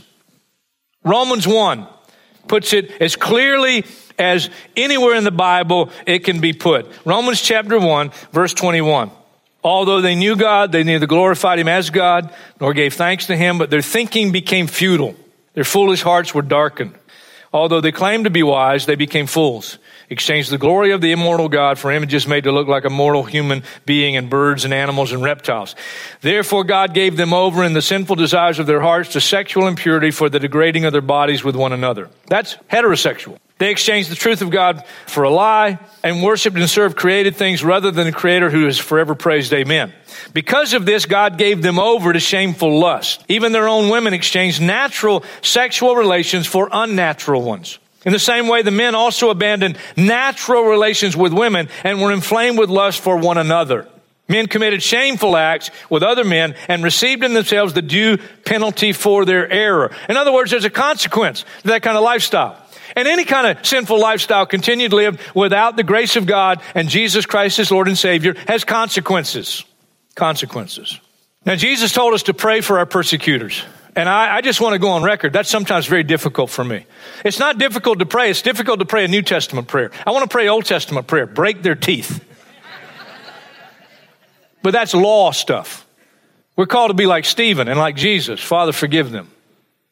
Romans 1.04 1.48
1 1.48 1.88
puts 2.48 2.74
it 2.74 2.90
as 3.00 3.16
clearly 3.16 3.86
as 4.22 4.50
anywhere 4.78 5.16
in 5.16 5.24
the 5.24 5.32
Bible 5.32 5.90
it 6.06 6.20
can 6.20 6.40
be 6.40 6.54
put. 6.54 6.90
Romans 7.06 7.42
chapter 7.42 7.80
1, 7.80 8.12
verse 8.32 8.54
21. 8.54 9.12
Although 9.64 10.02
they 10.02 10.16
knew 10.16 10.36
God, 10.36 10.72
they 10.72 10.84
neither 10.84 11.06
glorified 11.06 11.60
him 11.60 11.68
as 11.68 11.90
God 11.90 12.34
nor 12.60 12.74
gave 12.74 12.94
thanks 12.94 13.28
to 13.28 13.36
him, 13.36 13.58
but 13.58 13.70
their 13.70 13.82
thinking 13.82 14.32
became 14.32 14.68
futile. 14.68 15.16
Their 15.54 15.64
foolish 15.64 16.02
hearts 16.02 16.34
were 16.34 16.42
darkened. 16.42 16.96
Although 17.54 17.82
they 17.82 17.92
claimed 17.92 18.24
to 18.24 18.30
be 18.30 18.44
wise, 18.44 18.86
they 18.86 18.96
became 18.96 19.28
fools 19.28 19.78
exchanged 20.12 20.52
the 20.52 20.58
glory 20.58 20.92
of 20.92 21.00
the 21.00 21.14
immortal 21.14 21.48
God 21.48 21.80
for 21.80 21.90
images 21.90 22.28
made 22.28 22.44
to 22.44 22.52
look 22.52 22.68
like 22.68 22.84
a 22.84 22.90
mortal 22.90 23.24
human 23.24 23.64
being 23.86 24.18
and 24.18 24.30
birds 24.30 24.66
and 24.66 24.74
animals 24.74 25.14
and 25.14 25.24
reptiles. 25.24 25.74
Therefore 26.20 26.66
God 26.66 26.94
gave 26.94 27.16
them 27.16 27.34
over 27.34 27.64
in 27.64 27.74
the 27.74 27.82
sinful 27.82 28.18
desires 28.18 28.60
of 28.60 28.68
their 28.68 28.82
hearts 28.82 29.14
to 29.14 29.22
sexual 29.22 29.68
impurity 29.68 30.12
for 30.12 30.30
the 30.30 30.40
degrading 30.40 30.84
of 30.84 30.92
their 30.92 31.02
bodies 31.02 31.46
with 31.46 31.56
one 31.56 31.72
another. 31.72 32.10
That's 32.28 32.58
heterosexual. 32.70 33.40
They 33.62 33.70
exchanged 33.70 34.10
the 34.10 34.16
truth 34.16 34.42
of 34.42 34.50
God 34.50 34.84
for 35.06 35.22
a 35.22 35.30
lie 35.30 35.78
and 36.04 36.24
worshiped 36.24 36.58
and 36.58 36.68
served 36.68 36.98
created 36.98 37.36
things 37.36 37.64
rather 37.64 37.92
than 37.92 38.08
the 38.08 38.12
creator 38.12 38.50
who 38.50 38.66
is 38.66 38.80
forever 38.80 39.14
praised. 39.14 39.54
Amen. 39.54 39.94
Because 40.34 40.74
of 40.74 40.88
this, 40.88 41.06
God 41.06 41.38
gave 41.38 41.62
them 41.62 41.78
over 41.78 42.12
to 42.12 42.20
shameful 42.20 42.80
lust. 42.80 43.24
Even 43.28 43.52
their 43.52 43.68
own 43.68 43.90
women 43.90 44.16
exchanged 44.16 44.64
natural 44.64 45.24
sexual 45.44 45.96
relations 45.96 46.48
for 46.48 46.70
unnatural 46.72 47.44
ones. 47.44 47.78
In 48.04 48.14
the 48.14 48.18
same 48.18 48.48
way, 48.48 48.64
the 48.64 48.72
men 48.72 48.96
also 48.96 49.30
abandoned 49.30 49.78
natural 49.96 50.64
relations 50.64 51.16
with 51.16 51.32
women 51.32 51.70
and 51.84 52.02
were 52.02 52.12
inflamed 52.12 52.58
with 52.58 52.72
lust 52.72 53.02
for 53.02 53.16
one 53.16 53.38
another. 53.38 53.88
Men 54.28 54.48
committed 54.48 54.82
shameful 54.82 55.38
acts 55.38 55.70
with 55.88 56.02
other 56.02 56.24
men 56.24 56.56
and 56.68 56.84
received 56.84 57.24
in 57.24 57.36
themselves 57.36 57.74
the 57.74 57.84
due 57.84 58.18
penalty 58.44 58.92
for 58.92 59.24
their 59.24 59.48
error. 59.48 59.92
In 60.10 60.18
other 60.18 60.34
words, 60.34 60.50
there's 60.50 60.66
a 60.66 60.72
consequence 60.72 61.46
to 61.62 61.68
that 61.68 61.84
kind 61.84 61.96
of 61.96 62.04
lifestyle. 62.04 62.58
And 62.96 63.08
any 63.08 63.26
kind 63.26 63.48
of 63.48 63.66
sinful 63.66 64.00
lifestyle 64.00 64.46
continued 64.46 64.94
lived 64.94 65.20
without 65.36 65.76
the 65.76 65.84
grace 65.84 66.16
of 66.16 66.26
God 66.26 66.62
and 66.76 66.90
Jesus 66.90 67.26
Christ 67.26 67.60
as 67.60 67.72
Lord 67.72 67.88
and 67.88 67.98
Savior 67.98 68.36
has 68.48 68.64
consequences. 68.64 69.64
Consequences. 70.16 71.00
Now, 71.46 71.56
Jesus 71.56 71.92
told 71.92 72.14
us 72.14 72.24
to 72.24 72.34
pray 72.34 72.62
for 72.62 72.78
our 72.78 72.86
persecutors. 72.86 73.64
And 73.96 74.08
I, 74.08 74.38
I, 74.38 74.42
just 74.42 74.62
want 74.62 74.74
to 74.74 74.80
go 74.80 74.90
on 74.90 75.04
record. 75.04 75.34
That's 75.34 75.50
sometimes 75.50 75.86
very 75.86 76.04
difficult 76.04 76.50
for 76.50 76.64
me. 76.64 76.86
It's 77.26 77.40
not 77.40 77.58
difficult 77.58 78.00
to 78.00 78.06
pray. 78.06 78.30
It's 78.30 78.42
difficult 78.42 78.80
to 78.80 78.86
pray 78.86 79.04
a 79.04 79.08
New 79.08 79.22
Testament 79.22 79.68
prayer. 79.68 79.92
I 80.06 80.12
want 80.12 80.24
to 80.24 80.30
pray 80.30 80.48
Old 80.48 80.66
Testament 80.66 81.08
prayer. 81.08 81.26
Break 81.26 81.62
their 81.62 81.76
teeth. 81.76 82.24
but 84.62 84.72
that's 84.72 84.94
law 84.94 85.32
stuff. 85.32 85.86
We're 86.56 86.68
called 86.68 86.92
to 86.92 86.94
be 86.94 87.06
like 87.06 87.26
Stephen 87.26 87.68
and 87.68 87.78
like 87.78 87.96
Jesus. 87.96 88.40
Father, 88.42 88.72
forgive 88.72 89.12
them. 89.12 89.30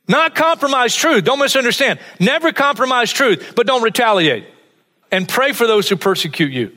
Not 0.09 0.33
compromise 0.33 0.95
truth. 0.95 1.23
Don't 1.23 1.39
misunderstand. 1.39 1.99
Never 2.19 2.51
compromise 2.51 3.13
truth, 3.13 3.53
but 3.55 3.67
don't 3.67 3.83
retaliate. 3.83 4.43
And 5.11 5.29
pray 5.29 5.53
for 5.53 5.67
those 5.67 5.87
who 5.87 5.95
persecute 5.95 6.51
you. 6.51 6.75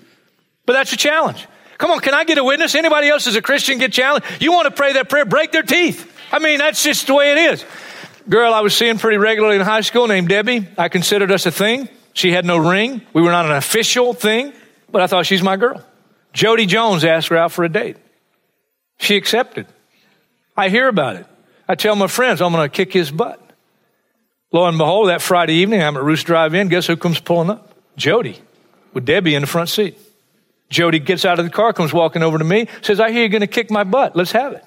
But 0.67 0.75
that's 0.75 0.93
a 0.93 0.97
challenge. 0.99 1.49
Come 1.79 1.91
on, 1.91 2.01
can 2.01 2.15
I 2.15 2.25
get 2.25 2.37
a 2.39 2.45
witness? 2.45 2.75
Anybody 2.75 3.09
else 3.09 3.27
as 3.27 3.35
a 3.35 3.43
Christian 3.43 3.79
get 3.79 3.93
challenged? 3.93 4.27
You 4.41 4.53
want 4.53 4.67
to 4.67 4.71
pray 4.71 4.93
that 4.93 5.09
prayer, 5.09 5.25
break 5.25 5.51
their 5.51 5.63
teeth. 5.63 6.09
I 6.31 6.39
mean, 6.39 6.59
that's 6.59 6.83
just 6.83 7.07
the 7.07 7.15
way 7.15 7.33
it 7.33 7.39
is. 7.53 7.65
Girl 8.29 8.53
I 8.55 8.61
was 8.61 8.77
seeing 8.77 8.99
pretty 8.99 9.17
regularly 9.17 9.57
in 9.57 9.63
high 9.63 9.81
school 9.81 10.07
named 10.07 10.29
Debbie. 10.29 10.69
I 10.79 10.89
considered 10.91 11.33
us 11.33 11.47
a 11.47 11.51
thing. 11.51 11.89
She 12.13 12.31
had 12.31 12.45
no 12.45 12.59
ring. 12.59 13.01
We 13.15 13.23
were 13.23 13.31
not 13.31 13.47
an 13.47 13.53
official 13.53 14.13
thing, 14.13 14.53
but 14.91 15.01
I 15.01 15.07
thought 15.07 15.25
she's 15.27 15.43
my 15.43 15.57
girl. 15.57 15.83
Jody 16.35 16.67
Jones 16.67 17.05
asked 17.05 17.29
her 17.29 17.37
out 17.37 17.51
for 17.51 17.65
a 17.65 17.69
date. 17.69 17.97
She 18.99 19.17
accepted. 19.17 19.67
I 20.57 20.69
hear 20.69 20.87
about 20.87 21.17
it. 21.17 21.27
I 21.73 21.75
tell 21.75 21.97
my 21.97 22.07
friends 22.07 22.43
I'm 22.43 22.53
going 22.53 22.69
to 22.69 22.77
kick 22.77 22.93
his 22.93 23.11
butt. 23.11 23.41
Lo 24.53 24.67
and 24.67 24.77
behold, 24.77 25.09
that 25.09 25.23
Friday 25.23 25.55
evening, 25.55 25.83
I'm 25.83 25.97
at 25.97 26.03
Roost 26.03 26.27
Drive 26.27 26.53
In. 26.53 26.69
Guess 26.69 26.87
who 26.87 26.99
comes 26.99 27.19
pulling 27.19 27.49
up? 27.49 27.75
Jody, 27.97 28.39
with 28.93 29.07
Debbie 29.07 29.35
in 29.35 29.41
the 29.41 29.47
front 29.47 29.71
seat. 29.71 29.99
Jody 30.69 30.99
gets 30.99 31.25
out 31.25 31.39
of 31.39 31.47
the 31.47 31.51
car, 31.51 31.73
comes 31.73 31.91
walking 31.91 32.23
over 32.23 32.37
to 32.37 32.45
me, 32.45 32.69
says, 32.83 33.01
I 33.01 33.11
hear 33.11 33.21
you're 33.21 33.31
going 33.31 33.41
to 33.41 33.47
kick 33.47 33.71
my 33.71 33.85
butt. 33.85 34.15
Let's 34.15 34.33
have 34.33 34.53
it. 34.53 34.63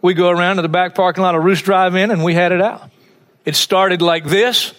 We 0.00 0.14
go 0.14 0.28
around 0.28 0.56
to 0.56 0.62
the 0.62 0.68
back 0.68 0.94
parking 0.94 1.24
lot 1.24 1.34
of 1.34 1.42
Roost 1.42 1.64
Drive 1.64 1.96
In 1.96 2.12
and 2.12 2.22
we 2.22 2.34
had 2.34 2.52
it 2.52 2.62
out. 2.62 2.88
It 3.44 3.56
started 3.56 4.00
like 4.00 4.24
this. 4.24 4.74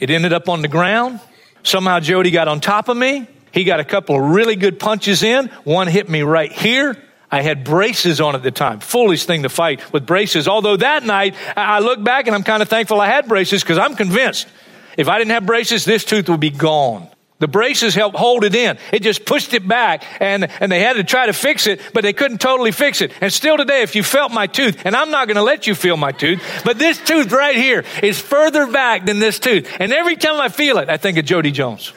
It 0.00 0.10
ended 0.10 0.32
up 0.32 0.48
on 0.48 0.62
the 0.62 0.68
ground. 0.68 1.20
Somehow 1.62 2.00
Jody 2.00 2.32
got 2.32 2.48
on 2.48 2.58
top 2.58 2.88
of 2.88 2.96
me. 2.96 3.28
He 3.52 3.62
got 3.62 3.78
a 3.78 3.84
couple 3.84 4.16
of 4.16 4.34
really 4.34 4.56
good 4.56 4.80
punches 4.80 5.22
in. 5.22 5.46
One 5.62 5.86
hit 5.86 6.08
me 6.08 6.22
right 6.22 6.50
here. 6.50 7.00
I 7.30 7.42
had 7.42 7.64
braces 7.64 8.20
on 8.20 8.34
at 8.34 8.42
the 8.42 8.50
time. 8.50 8.80
Foolish 8.80 9.24
thing 9.24 9.44
to 9.44 9.48
fight 9.48 9.92
with 9.92 10.06
braces. 10.06 10.48
Although 10.48 10.76
that 10.78 11.04
night, 11.04 11.34
I 11.56 11.78
look 11.78 12.02
back 12.02 12.26
and 12.26 12.34
I'm 12.34 12.42
kind 12.42 12.62
of 12.62 12.68
thankful 12.68 13.00
I 13.00 13.06
had 13.06 13.28
braces 13.28 13.62
because 13.62 13.78
I'm 13.78 13.94
convinced 13.94 14.48
if 14.96 15.08
I 15.08 15.18
didn't 15.18 15.30
have 15.30 15.46
braces, 15.46 15.84
this 15.84 16.04
tooth 16.04 16.28
would 16.28 16.40
be 16.40 16.50
gone. 16.50 17.08
The 17.38 17.48
braces 17.48 17.94
helped 17.94 18.16
hold 18.16 18.44
it 18.44 18.54
in. 18.54 18.76
It 18.92 19.00
just 19.00 19.24
pushed 19.24 19.54
it 19.54 19.66
back 19.66 20.04
and, 20.20 20.50
and 20.60 20.70
they 20.70 20.80
had 20.80 20.96
to 20.96 21.04
try 21.04 21.24
to 21.24 21.32
fix 21.32 21.66
it, 21.66 21.80
but 21.94 22.02
they 22.02 22.12
couldn't 22.12 22.38
totally 22.38 22.70
fix 22.70 23.00
it. 23.00 23.12
And 23.22 23.32
still 23.32 23.56
today, 23.56 23.80
if 23.80 23.96
you 23.96 24.02
felt 24.02 24.30
my 24.30 24.46
tooth, 24.46 24.82
and 24.84 24.94
I'm 24.94 25.10
not 25.10 25.26
going 25.26 25.36
to 25.36 25.42
let 25.42 25.66
you 25.66 25.74
feel 25.74 25.96
my 25.96 26.12
tooth, 26.12 26.42
but 26.64 26.78
this 26.78 26.98
tooth 26.98 27.32
right 27.32 27.56
here 27.56 27.84
is 28.02 28.20
further 28.20 28.70
back 28.70 29.06
than 29.06 29.20
this 29.20 29.38
tooth. 29.38 29.74
And 29.80 29.90
every 29.90 30.16
time 30.16 30.38
I 30.38 30.50
feel 30.50 30.76
it, 30.78 30.90
I 30.90 30.98
think 30.98 31.16
of 31.16 31.24
Jody 31.24 31.50
Jones. 31.50 31.94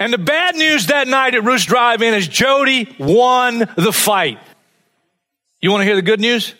And 0.00 0.14
the 0.14 0.18
bad 0.18 0.56
news 0.56 0.86
that 0.86 1.06
night 1.08 1.34
at 1.34 1.44
Roost 1.44 1.68
Drive 1.68 2.00
In 2.00 2.14
is 2.14 2.26
Jody 2.26 2.88
won 2.98 3.58
the 3.58 3.92
fight. 3.92 4.38
You 5.60 5.70
want 5.70 5.82
to 5.82 5.84
hear 5.84 5.94
the 5.94 6.00
good 6.00 6.20
news? 6.20 6.54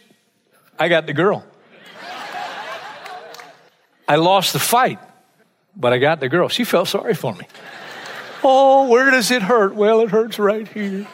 I 0.79 0.89
got 0.89 1.07
the 1.07 1.15
girl. 1.15 1.43
I 4.07 4.17
lost 4.17 4.53
the 4.53 4.59
fight. 4.59 4.99
But 5.75 5.95
I 5.95 5.99
got 5.99 6.21
the 6.21 6.29
girl. 6.29 6.51
She 6.51 6.65
felt 6.65 6.89
sorry 6.89 7.15
for 7.15 7.35
me. 7.35 7.47
oh, 8.45 8.89
where 8.89 9.11
does 9.11 9.31
it 9.31 9.41
hurt? 9.41 9.75
Well, 9.75 10.03
it 10.03 10.11
hurts 10.11 10.39
right 10.39 10.69
here. 10.69 11.07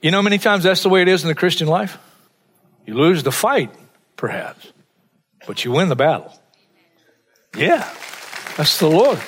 you 0.00 0.12
know, 0.12 0.22
many 0.22 0.38
times 0.38 0.62
that's 0.62 0.84
the 0.84 0.88
way 0.88 1.02
it 1.02 1.08
is 1.08 1.24
in 1.24 1.28
the 1.28 1.34
Christian 1.34 1.66
life. 1.66 1.98
You 2.84 2.94
lose 2.94 3.24
the 3.24 3.32
fight, 3.32 3.74
perhaps, 4.14 4.72
but 5.48 5.64
you 5.64 5.72
win 5.72 5.88
the 5.88 5.96
battle. 5.96 6.32
Yeah, 7.56 7.90
that's 8.56 8.78
the 8.78 8.88
Lord. 8.88 9.18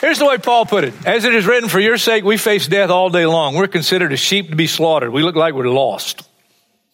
Here's 0.00 0.18
the 0.18 0.26
way 0.26 0.38
Paul 0.38 0.64
put 0.64 0.84
it. 0.84 0.94
As 1.06 1.24
it 1.24 1.34
is 1.34 1.46
written, 1.46 1.68
for 1.68 1.80
your 1.80 1.98
sake, 1.98 2.24
we 2.24 2.36
face 2.36 2.68
death 2.68 2.90
all 2.90 3.10
day 3.10 3.26
long. 3.26 3.54
We're 3.54 3.66
considered 3.66 4.12
as 4.12 4.20
sheep 4.20 4.50
to 4.50 4.56
be 4.56 4.66
slaughtered. 4.66 5.10
We 5.10 5.22
look 5.22 5.36
like 5.36 5.54
we're 5.54 5.68
lost. 5.68 6.28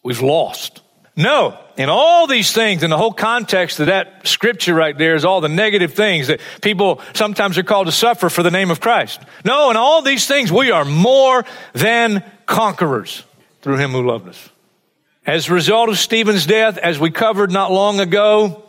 We've 0.03 0.21
lost. 0.21 0.81
No, 1.17 1.57
in 1.77 1.87
all 1.87 2.27
these 2.27 2.51
things, 2.51 2.83
in 2.83 2.89
the 2.89 2.97
whole 2.97 3.13
context 3.13 3.79
of 3.79 3.87
that 3.87 4.27
scripture 4.27 4.73
right 4.73 4.97
there 4.97 5.15
is 5.15 5.23
all 5.23 5.39
the 5.39 5.47
negative 5.47 5.93
things 5.93 6.27
that 6.27 6.41
people 6.61 7.01
sometimes 7.13 7.57
are 7.57 7.63
called 7.63 7.87
to 7.87 7.93
suffer 7.93 8.29
for 8.29 8.43
the 8.43 8.51
name 8.51 8.69
of 8.69 8.81
Christ. 8.81 9.21
No, 9.45 9.69
in 9.71 9.77
all 9.77 10.01
these 10.01 10.27
things, 10.27 10.51
we 10.51 10.71
are 10.71 10.83
more 10.83 11.45
than 11.73 12.21
conquerors 12.45 13.23
through 13.61 13.77
him 13.77 13.91
who 13.91 14.05
loved 14.05 14.27
us. 14.27 14.49
As 15.25 15.47
a 15.47 15.53
result 15.53 15.89
of 15.89 15.97
Stephen's 15.97 16.45
death, 16.45 16.77
as 16.77 16.99
we 16.99 17.11
covered 17.11 17.51
not 17.51 17.71
long 17.71 17.99
ago, 17.99 18.63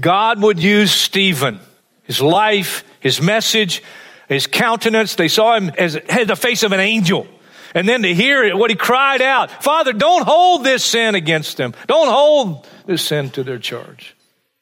God 0.00 0.42
would 0.42 0.60
use 0.60 0.90
Stephen, 0.90 1.60
his 2.04 2.20
life, 2.22 2.84
his 3.00 3.20
message, 3.20 3.82
his 4.28 4.46
countenance. 4.46 5.14
They 5.14 5.28
saw 5.28 5.56
him 5.56 5.70
as 5.76 5.98
had 6.08 6.28
the 6.28 6.36
face 6.36 6.62
of 6.62 6.72
an 6.72 6.80
angel. 6.80 7.26
And 7.74 7.88
then 7.88 8.02
to 8.02 8.14
hear 8.14 8.44
it, 8.44 8.56
what 8.56 8.70
he 8.70 8.76
cried 8.76 9.20
out, 9.20 9.62
Father, 9.62 9.92
don't 9.92 10.24
hold 10.24 10.64
this 10.64 10.84
sin 10.84 11.16
against 11.16 11.56
them. 11.56 11.74
Don't 11.88 12.08
hold 12.08 12.66
this 12.86 13.02
sin 13.02 13.30
to 13.30 13.42
their 13.42 13.58
charge. 13.58 14.14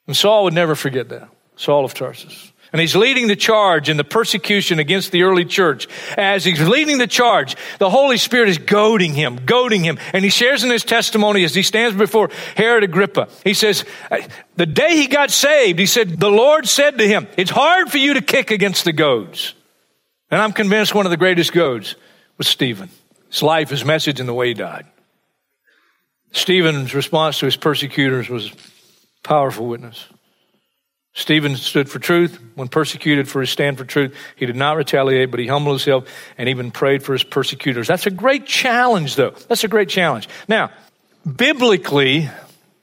And 0.06 0.16
Saul 0.16 0.44
would 0.44 0.54
never 0.54 0.74
forget 0.74 1.10
that. 1.10 1.28
Saul 1.56 1.84
of 1.84 1.92
Tarsus. 1.94 2.51
And 2.72 2.80
he's 2.80 2.96
leading 2.96 3.26
the 3.26 3.36
charge 3.36 3.90
in 3.90 3.98
the 3.98 4.04
persecution 4.04 4.78
against 4.78 5.12
the 5.12 5.24
early 5.24 5.44
church. 5.44 5.86
As 6.16 6.42
he's 6.44 6.60
leading 6.66 6.96
the 6.96 7.06
charge, 7.06 7.54
the 7.78 7.90
Holy 7.90 8.16
Spirit 8.16 8.48
is 8.48 8.56
goading 8.56 9.12
him, 9.12 9.40
goading 9.44 9.84
him. 9.84 9.98
And 10.14 10.24
he 10.24 10.30
shares 10.30 10.64
in 10.64 10.70
his 10.70 10.82
testimony 10.82 11.44
as 11.44 11.54
he 11.54 11.62
stands 11.62 11.96
before 11.98 12.30
Herod 12.56 12.82
Agrippa. 12.82 13.28
He 13.44 13.52
says, 13.52 13.84
uh, 14.10 14.22
the 14.56 14.64
day 14.64 14.96
he 14.96 15.06
got 15.06 15.30
saved, 15.30 15.78
he 15.78 15.86
said, 15.86 16.18
the 16.18 16.30
Lord 16.30 16.66
said 16.66 16.96
to 16.98 17.06
him, 17.06 17.28
it's 17.36 17.50
hard 17.50 17.90
for 17.90 17.98
you 17.98 18.14
to 18.14 18.22
kick 18.22 18.50
against 18.50 18.84
the 18.84 18.92
goads. 18.92 19.54
And 20.30 20.40
I'm 20.40 20.52
convinced 20.52 20.94
one 20.94 21.04
of 21.04 21.10
the 21.10 21.18
greatest 21.18 21.52
goads 21.52 21.94
was 22.38 22.48
Stephen 22.48 22.88
his 23.32 23.42
life, 23.42 23.70
his 23.70 23.84
message, 23.84 24.20
and 24.20 24.28
the 24.28 24.34
way 24.34 24.48
he 24.48 24.54
died. 24.54 24.84
Stephen's 26.32 26.94
response 26.94 27.38
to 27.38 27.46
his 27.46 27.56
persecutors 27.56 28.28
was 28.28 28.52
powerful 29.22 29.66
witness. 29.66 30.06
Stephen 31.14 31.56
stood 31.56 31.90
for 31.90 31.98
truth 31.98 32.38
when 32.54 32.68
persecuted 32.68 33.28
for 33.28 33.40
his 33.40 33.50
stand 33.50 33.76
for 33.76 33.84
truth. 33.84 34.14
He 34.36 34.46
did 34.46 34.56
not 34.56 34.76
retaliate, 34.76 35.30
but 35.30 35.40
he 35.40 35.46
humbled 35.46 35.74
himself 35.74 36.08
and 36.38 36.48
even 36.48 36.70
prayed 36.70 37.02
for 37.02 37.12
his 37.12 37.22
persecutors. 37.22 37.86
That's 37.86 38.06
a 38.06 38.10
great 38.10 38.46
challenge, 38.46 39.16
though. 39.16 39.34
That's 39.48 39.64
a 39.64 39.68
great 39.68 39.90
challenge. 39.90 40.28
Now, 40.48 40.70
biblically, 41.24 42.30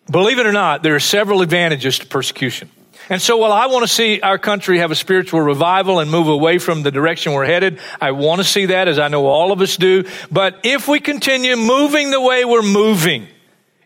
believe 0.10 0.38
it 0.38 0.46
or 0.46 0.52
not, 0.52 0.84
there 0.84 0.96
are 0.96 1.00
several 1.00 1.42
advantages 1.42 2.00
to 2.00 2.08
persecution. 2.08 2.70
And 3.10 3.20
so 3.20 3.38
while 3.38 3.52
I 3.52 3.66
want 3.66 3.88
to 3.88 3.92
see 3.92 4.22
our 4.22 4.38
country 4.38 4.78
have 4.78 4.92
a 4.92 4.96
spiritual 4.96 5.42
revival 5.42 5.98
and 5.98 6.12
move 6.12 6.28
away 6.28 6.60
from 6.60 6.84
the 6.84 6.92
direction 6.92 7.34
we're 7.34 7.46
headed, 7.46 7.80
I 8.00 8.12
want 8.12 8.40
to 8.42 8.48
see 8.48 8.68
that 8.68 8.88
as 8.88 9.00
I 9.00 9.08
know 9.08 9.26
all 9.26 9.52
of 9.52 9.60
us 9.62 9.76
do. 9.78 10.04
But 10.32 10.60
if 10.64 10.88
we 10.88 11.00
continue 11.00 11.56
moving 11.56 12.12
the 12.12 12.22
way 12.22 12.46
we're 12.46 12.62
moving, 12.62 13.28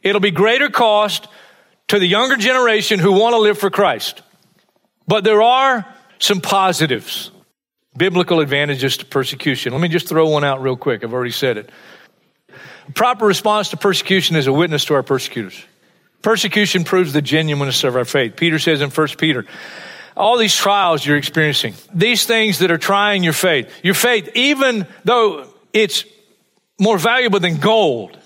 it'll 0.01 0.19
be 0.19 0.31
greater 0.31 0.69
cost 0.69 1.29
to 1.88 2.00
the 2.00 2.07
younger 2.07 2.35
generation 2.35 3.00
who 3.00 3.13
want 3.13 3.33
to 3.33 3.39
live 3.39 3.57
for 3.57 3.69
Christ. 3.69 4.21
But 5.07 5.24
there 5.24 5.41
are 5.41 5.86
some 6.19 6.41
positives, 6.41 7.31
biblical 7.98 8.39
advantages 8.39 8.98
to 8.98 9.05
persecution. 9.05 9.74
Let 9.74 9.81
me 9.81 9.89
just 9.89 10.07
throw 10.07 10.29
one 10.29 10.43
out 10.43 10.62
real 10.62 10.77
quick. 10.77 11.03
I've 11.03 11.13
already 11.13 11.31
said 11.31 11.57
it. 11.57 11.69
Proper 12.93 13.25
response 13.25 13.69
to 13.69 13.77
persecution 13.77 14.36
is 14.36 14.48
a 14.48 14.53
witness 14.53 14.86
to 14.86 14.93
our 14.93 15.03
persecutors. 15.03 15.62
Persecution 16.22 16.83
proves 16.83 17.13
the 17.13 17.22
genuineness 17.22 17.83
of 17.83 17.95
our 17.95 18.05
faith. 18.05 18.36
Peter 18.36 18.60
says 18.60 18.81
in 18.81 18.89
1 18.89 19.07
Peter, 19.17 19.45
all 20.15 20.38
these 20.38 20.55
trials 20.55 21.05
you're 21.05 21.17
experiencing, 21.17 21.74
these 21.93 22.25
things 22.25 22.60
that 22.60 22.72
are 22.72 22.77
trying 22.77 23.24
your 23.24 23.33
faith, 23.33 23.72
your 23.83 23.93
faith, 23.93 24.29
even 24.36 24.88
though 25.03 25.48
it's 25.74 26.05
more 26.79 26.98
valuable 26.98 27.39
than 27.39 27.57
gold, 27.57 28.17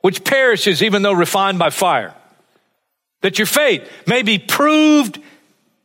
which 0.00 0.24
perishes 0.24 0.82
even 0.82 1.02
though 1.02 1.12
refined 1.12 1.58
by 1.58 1.70
fire, 1.70 2.14
that 3.20 3.38
your 3.38 3.46
faith 3.46 3.88
may 4.06 4.22
be 4.22 4.38
proved 4.38 5.20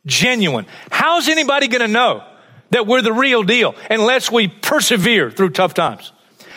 genuine. 0.06 0.66
How's 0.90 1.28
anybody 1.28 1.68
going 1.68 1.80
to 1.82 1.88
know 1.88 2.24
that 2.70 2.86
we're 2.86 3.02
the 3.02 3.12
real 3.12 3.42
deal 3.42 3.74
unless 3.90 4.30
we 4.30 4.48
persevere 4.48 5.30
through 5.30 5.50
tough 5.50 5.74
times? 5.74 6.12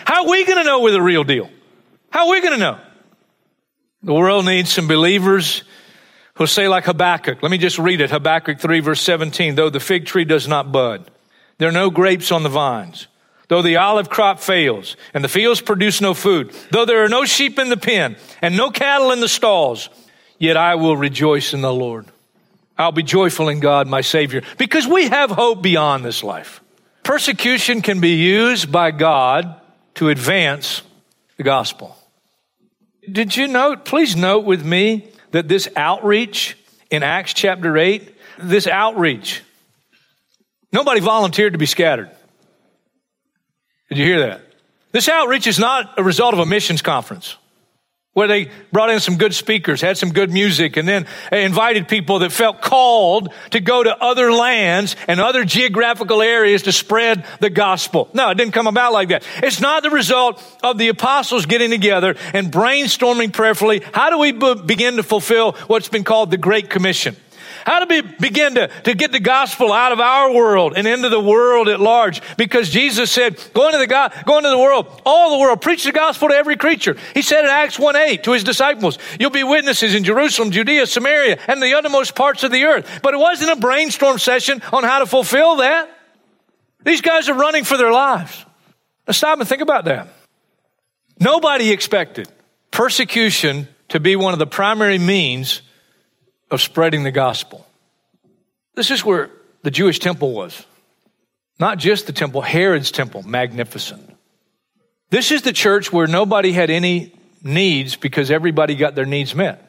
How 0.06 0.26
are 0.26 0.30
we 0.30 0.46
going 0.46 0.58
to 0.58 0.64
know 0.64 0.82
we're 0.82 0.92
the 0.92 1.02
real 1.02 1.24
deal? 1.24 1.50
How 2.10 2.28
are 2.28 2.32
we 2.32 2.42
going 2.42 2.54
to 2.54 2.60
know? 2.60 2.80
The 4.04 4.14
world 4.14 4.46
needs 4.46 4.72
some 4.72 4.88
believers 4.88 5.64
who 6.36 6.46
say 6.46 6.68
like 6.68 6.86
Habakkuk. 6.86 7.42
Let 7.42 7.52
me 7.52 7.58
just 7.58 7.80
read 7.80 8.00
it. 8.00 8.12
Habakkuk 8.12 8.60
3 8.60 8.80
verse 8.80 9.02
17. 9.02 9.56
Though 9.56 9.70
the 9.70 9.80
fig 9.80 10.06
tree 10.06 10.26
does 10.26 10.48
not 10.48 10.72
bud, 10.72 11.10
there 11.58 11.70
are 11.70 11.74
no 11.74 11.90
grapes 11.90 12.32
on 12.32 12.44
the 12.44 12.50
vines. 12.50 13.08
Though 13.50 13.62
the 13.62 13.78
olive 13.78 14.10
crop 14.10 14.40
fails 14.40 14.98
and 15.14 15.24
the 15.24 15.30
fields 15.30 15.62
produce 15.62 16.02
no 16.02 16.14
food, 16.14 16.54
though 16.72 16.86
there 16.86 17.04
are 17.04 17.10
no 17.10 17.26
sheep 17.26 17.58
in 17.60 17.70
the 17.70 17.78
pen 17.78 18.18
and 18.42 18.58
no 18.58 18.72
cattle 18.72 19.12
in 19.12 19.20
the 19.20 19.30
stalls, 19.30 19.90
yet 20.38 20.58
I 20.58 20.76
will 20.76 20.98
rejoice 20.98 21.54
in 21.54 21.62
the 21.62 21.74
Lord. 21.74 22.06
I'll 22.78 22.92
be 22.92 23.04
joyful 23.04 23.50
in 23.50 23.60
God, 23.60 23.88
my 23.88 24.02
Savior, 24.02 24.44
because 24.58 24.88
we 24.88 25.08
have 25.08 25.32
hope 25.32 25.62
beyond 25.62 26.06
this 26.06 26.24
life. 26.24 26.62
Persecution 27.04 27.82
can 27.82 28.00
be 28.00 28.16
used 28.16 28.72
by 28.72 28.92
God 28.92 29.60
to 29.96 30.10
advance 30.10 30.82
the 31.38 31.44
gospel. 31.44 31.98
Did 33.10 33.36
you 33.36 33.48
note, 33.48 33.86
please 33.86 34.16
note 34.16 34.46
with 34.46 34.66
me 34.66 35.08
that 35.32 35.48
this 35.48 35.68
outreach 35.76 36.58
in 36.92 37.04
Acts 37.04 37.34
chapter 37.34 37.78
8, 37.78 38.14
this 38.40 38.68
outreach, 38.68 39.42
nobody 40.72 41.00
volunteered 41.00 41.54
to 41.54 41.60
be 41.60 41.66
scattered. 41.66 42.12
Did 43.90 43.98
you 43.98 44.06
hear 44.06 44.20
that? 44.28 44.42
This 44.92 45.08
outreach 45.10 45.48
is 45.48 45.60
not 45.60 45.98
a 45.98 46.04
result 46.04 46.34
of 46.34 46.40
a 46.40 46.46
missions 46.46 46.82
conference 46.82 47.38
where 48.18 48.28
they 48.28 48.50
brought 48.72 48.90
in 48.90 49.00
some 49.00 49.16
good 49.16 49.36
speakers, 49.36 49.80
had 49.80 49.96
some 49.96 50.12
good 50.12 50.32
music, 50.32 50.76
and 50.76 50.88
then 50.88 51.06
invited 51.32 51.88
people 51.88 52.18
that 52.18 52.32
felt 52.32 52.64
called 52.64 53.32
to 53.52 53.60
go 53.60 53.84
to 53.84 53.96
other 53.96 54.32
lands 54.32 54.96
and 55.08 55.20
other 55.20 55.46
geographical 55.46 56.24
areas 56.24 56.64
to 56.64 56.72
spread 56.72 57.24
the 57.42 57.52
gospel. 57.52 58.10
No, 58.16 58.32
it 58.32 58.36
didn't 58.36 58.54
come 58.54 58.66
about 58.66 58.92
like 58.92 59.10
that. 59.10 59.24
It's 59.44 59.62
not 59.62 59.84
the 59.84 59.92
result 59.92 60.44
of 60.64 60.80
the 60.80 60.88
apostles 60.88 61.46
getting 61.46 61.70
together 61.70 62.16
and 62.34 62.52
brainstorming 62.52 63.32
prayerfully. 63.32 63.84
How 63.94 64.10
do 64.10 64.18
we 64.18 64.32
begin 64.32 64.96
to 64.96 65.04
fulfill 65.04 65.52
what's 65.68 65.90
been 65.90 66.04
called 66.04 66.32
the 66.32 66.38
Great 66.38 66.72
Commission? 66.72 67.16
How 67.68 67.84
do 67.84 67.94
we 67.94 68.02
begin 68.02 68.56
to, 68.56 68.70
to 68.84 68.94
get 68.94 69.12
the 69.12 69.20
gospel 69.20 69.74
out 69.74 69.92
of 69.92 70.00
our 70.00 70.32
world 70.32 70.76
and 70.78 70.88
into 70.88 71.10
the 71.10 71.20
world 71.20 71.68
at 71.68 71.82
large? 71.82 72.22
Because 72.38 72.70
Jesus 72.70 73.12
said, 73.12 73.38
go 73.54 73.66
into 73.66 73.78
the 73.78 73.88
God, 73.88 74.14
go 74.26 74.38
into 74.38 74.50
the 74.50 74.58
world, 74.58 75.02
all 75.06 75.32
the 75.32 75.40
world, 75.40 75.60
preach 75.60 75.84
the 75.84 75.92
gospel 75.92 76.30
to 76.30 76.34
every 76.34 76.56
creature. 76.56 76.96
He 77.14 77.22
said 77.22 77.44
in 77.44 77.50
Acts 77.50 77.78
1 77.78 77.98
8 77.98 78.24
to 78.24 78.32
his 78.32 78.46
disciples, 78.46 78.98
you'll 79.20 79.32
be 79.32 79.44
witnesses 79.44 79.96
in 79.96 80.06
Jerusalem, 80.06 80.52
Judea, 80.52 80.88
Samaria, 80.88 81.40
and 81.46 81.62
the 81.62 81.74
uttermost 81.74 82.16
parts 82.16 82.44
of 82.44 82.54
the 82.54 82.64
earth. 82.64 83.02
But 83.04 83.14
it 83.14 83.18
wasn't 83.18 83.52
a 83.52 83.58
brainstorm 83.58 84.18
session 84.18 84.62
on 84.72 84.86
how 84.86 85.00
to 85.00 85.06
fulfill 85.06 85.58
that. 85.58 85.90
These 86.86 87.02
guys 87.02 87.28
are 87.28 87.38
running 87.38 87.66
for 87.66 87.76
their 87.76 87.92
lives. 87.92 88.46
Now 89.08 89.12
stop 89.12 89.40
and 89.40 89.50
think 89.50 89.62
about 89.62 89.84
that. 89.84 90.08
Nobody 91.20 91.72
expected 91.72 92.30
persecution 92.72 93.68
to 93.90 94.00
be 94.00 94.16
one 94.16 94.32
of 94.32 94.40
the 94.40 94.48
primary 94.48 95.00
means 95.00 95.64
of 96.50 96.62
spreading 96.62 97.04
the 97.04 97.12
gospel. 97.12 97.66
This 98.76 98.92
is 98.92 99.04
where 99.04 99.30
the 99.64 99.72
Jewish 99.72 100.00
temple 100.00 100.34
was. 100.34 100.66
Not 101.60 101.80
just 101.80 102.06
the 102.06 102.14
temple, 102.14 102.42
Herod's 102.42 102.92
temple, 102.92 103.24
magnificent. 103.24 104.16
This 105.10 105.32
is 105.32 105.42
the 105.42 105.54
church 105.54 105.92
where 105.92 106.08
nobody 106.08 106.52
had 106.52 106.70
any 106.70 107.14
needs 107.44 107.96
because 107.96 108.30
everybody 108.30 108.76
got 108.76 108.96
their 108.96 109.06
needs 109.06 109.34
met. 109.34 109.64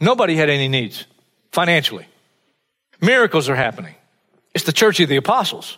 Nobody 0.00 0.36
had 0.36 0.48
any 0.48 0.68
needs 0.68 1.04
financially. 1.52 2.06
Miracles 3.00 3.48
are 3.48 3.56
happening. 3.56 3.94
It's 4.54 4.64
the 4.64 4.72
church 4.72 5.00
of 5.00 5.08
the 5.08 5.16
apostles. 5.16 5.76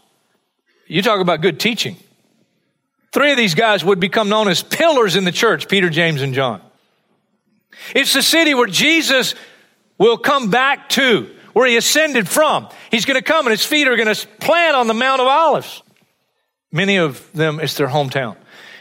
You 0.86 1.02
talk 1.02 1.20
about 1.20 1.40
good 1.40 1.58
teaching. 1.58 1.96
Three 3.12 3.32
of 3.32 3.36
these 3.36 3.54
guys 3.54 3.84
would 3.84 3.98
become 3.98 4.28
known 4.28 4.48
as 4.48 4.62
pillars 4.62 5.16
in 5.16 5.24
the 5.24 5.32
church 5.32 5.68
Peter, 5.68 5.90
James, 5.90 6.22
and 6.22 6.34
John. 6.34 6.60
It's 7.94 8.12
the 8.12 8.22
city 8.22 8.54
where 8.54 8.66
Jesus 8.66 9.34
will 10.00 10.18
come 10.18 10.50
back 10.50 10.88
to 10.88 11.30
where 11.52 11.68
he 11.68 11.76
ascended 11.76 12.28
from. 12.28 12.68
He's 12.90 13.04
going 13.04 13.18
to 13.18 13.22
come 13.22 13.46
and 13.46 13.52
his 13.52 13.64
feet 13.64 13.86
are 13.86 13.96
going 13.96 14.12
to 14.12 14.26
plant 14.40 14.74
on 14.74 14.88
the 14.88 14.94
Mount 14.94 15.20
of 15.20 15.28
Olives. 15.28 15.82
Many 16.72 16.96
of 16.96 17.30
them, 17.32 17.60
it's 17.60 17.74
their 17.74 17.88
hometown. 17.88 18.36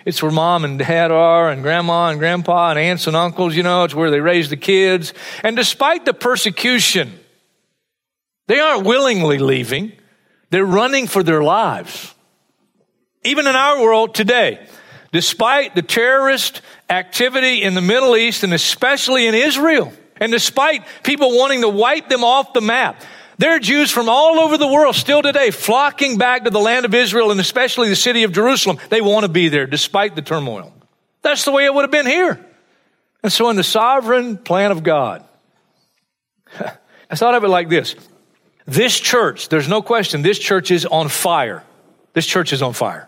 It's 0.05 0.23
where 0.23 0.31
mom 0.31 0.63
and 0.63 0.79
dad 0.79 1.11
are, 1.11 1.49
and 1.49 1.61
grandma 1.61 2.07
and 2.07 2.19
grandpa, 2.19 2.69
and 2.69 2.79
aunts 2.79 3.05
and 3.05 3.15
uncles, 3.15 3.55
you 3.55 3.63
know, 3.63 3.83
it's 3.83 3.93
where 3.93 4.09
they 4.09 4.21
raise 4.21 4.49
the 4.49 4.57
kids. 4.57 5.13
And 5.43 5.57
despite 5.57 6.05
the 6.05 6.13
persecution, 6.13 7.19
they 8.47 8.59
aren't 8.59 8.85
willingly 8.85 9.39
leaving, 9.39 9.91
they're 10.51 10.65
running 10.65 11.05
for 11.05 11.21
their 11.21 11.43
lives. 11.43 12.15
Even 13.23 13.45
in 13.45 13.55
our 13.55 13.81
world 13.81 14.15
today, 14.15 14.65
despite 15.11 15.75
the 15.75 15.81
terrorist 15.81 16.61
activity 16.89 17.61
in 17.61 17.73
the 17.73 17.81
Middle 17.81 18.15
East 18.15 18.43
and 18.43 18.53
especially 18.53 19.27
in 19.27 19.35
Israel, 19.35 19.91
and 20.19 20.31
despite 20.31 20.85
people 21.03 21.37
wanting 21.37 21.61
to 21.61 21.69
wipe 21.69 22.09
them 22.09 22.23
off 22.23 22.53
the 22.53 22.61
map, 22.61 23.01
there 23.37 23.55
are 23.55 23.59
Jews 23.59 23.89
from 23.89 24.09
all 24.09 24.39
over 24.39 24.57
the 24.57 24.67
world 24.67 24.95
still 24.95 25.21
today 25.21 25.49
flocking 25.51 26.17
back 26.17 26.43
to 26.43 26.49
the 26.49 26.59
land 26.59 26.85
of 26.85 26.93
Israel 26.93 27.31
and 27.31 27.39
especially 27.39 27.87
the 27.87 27.95
city 27.95 28.23
of 28.23 28.33
Jerusalem. 28.33 28.79
They 28.89 28.99
want 28.99 29.23
to 29.23 29.29
be 29.29 29.47
there 29.47 29.65
despite 29.65 30.15
the 30.15 30.21
turmoil. 30.21 30.73
That's 31.21 31.45
the 31.45 31.51
way 31.51 31.65
it 31.65 31.73
would 31.73 31.83
have 31.83 31.91
been 31.91 32.05
here. 32.05 32.45
And 33.23 33.31
so 33.31 33.49
in 33.49 33.55
the 33.55 33.63
sovereign 33.63 34.37
plan 34.37 34.71
of 34.71 34.83
God, 34.83 35.23
I 37.09 37.15
thought 37.15 37.33
of 37.33 37.43
it 37.43 37.47
like 37.47 37.69
this. 37.69 37.95
This 38.65 38.99
church, 38.99 39.49
there's 39.49 39.67
no 39.67 39.81
question, 39.81 40.21
this 40.21 40.37
church 40.37 40.69
is 40.69 40.85
on 40.85 41.07
fire. 41.07 41.63
This 42.13 42.25
church 42.25 42.53
is 42.53 42.61
on 42.61 42.73
fire. 42.73 43.07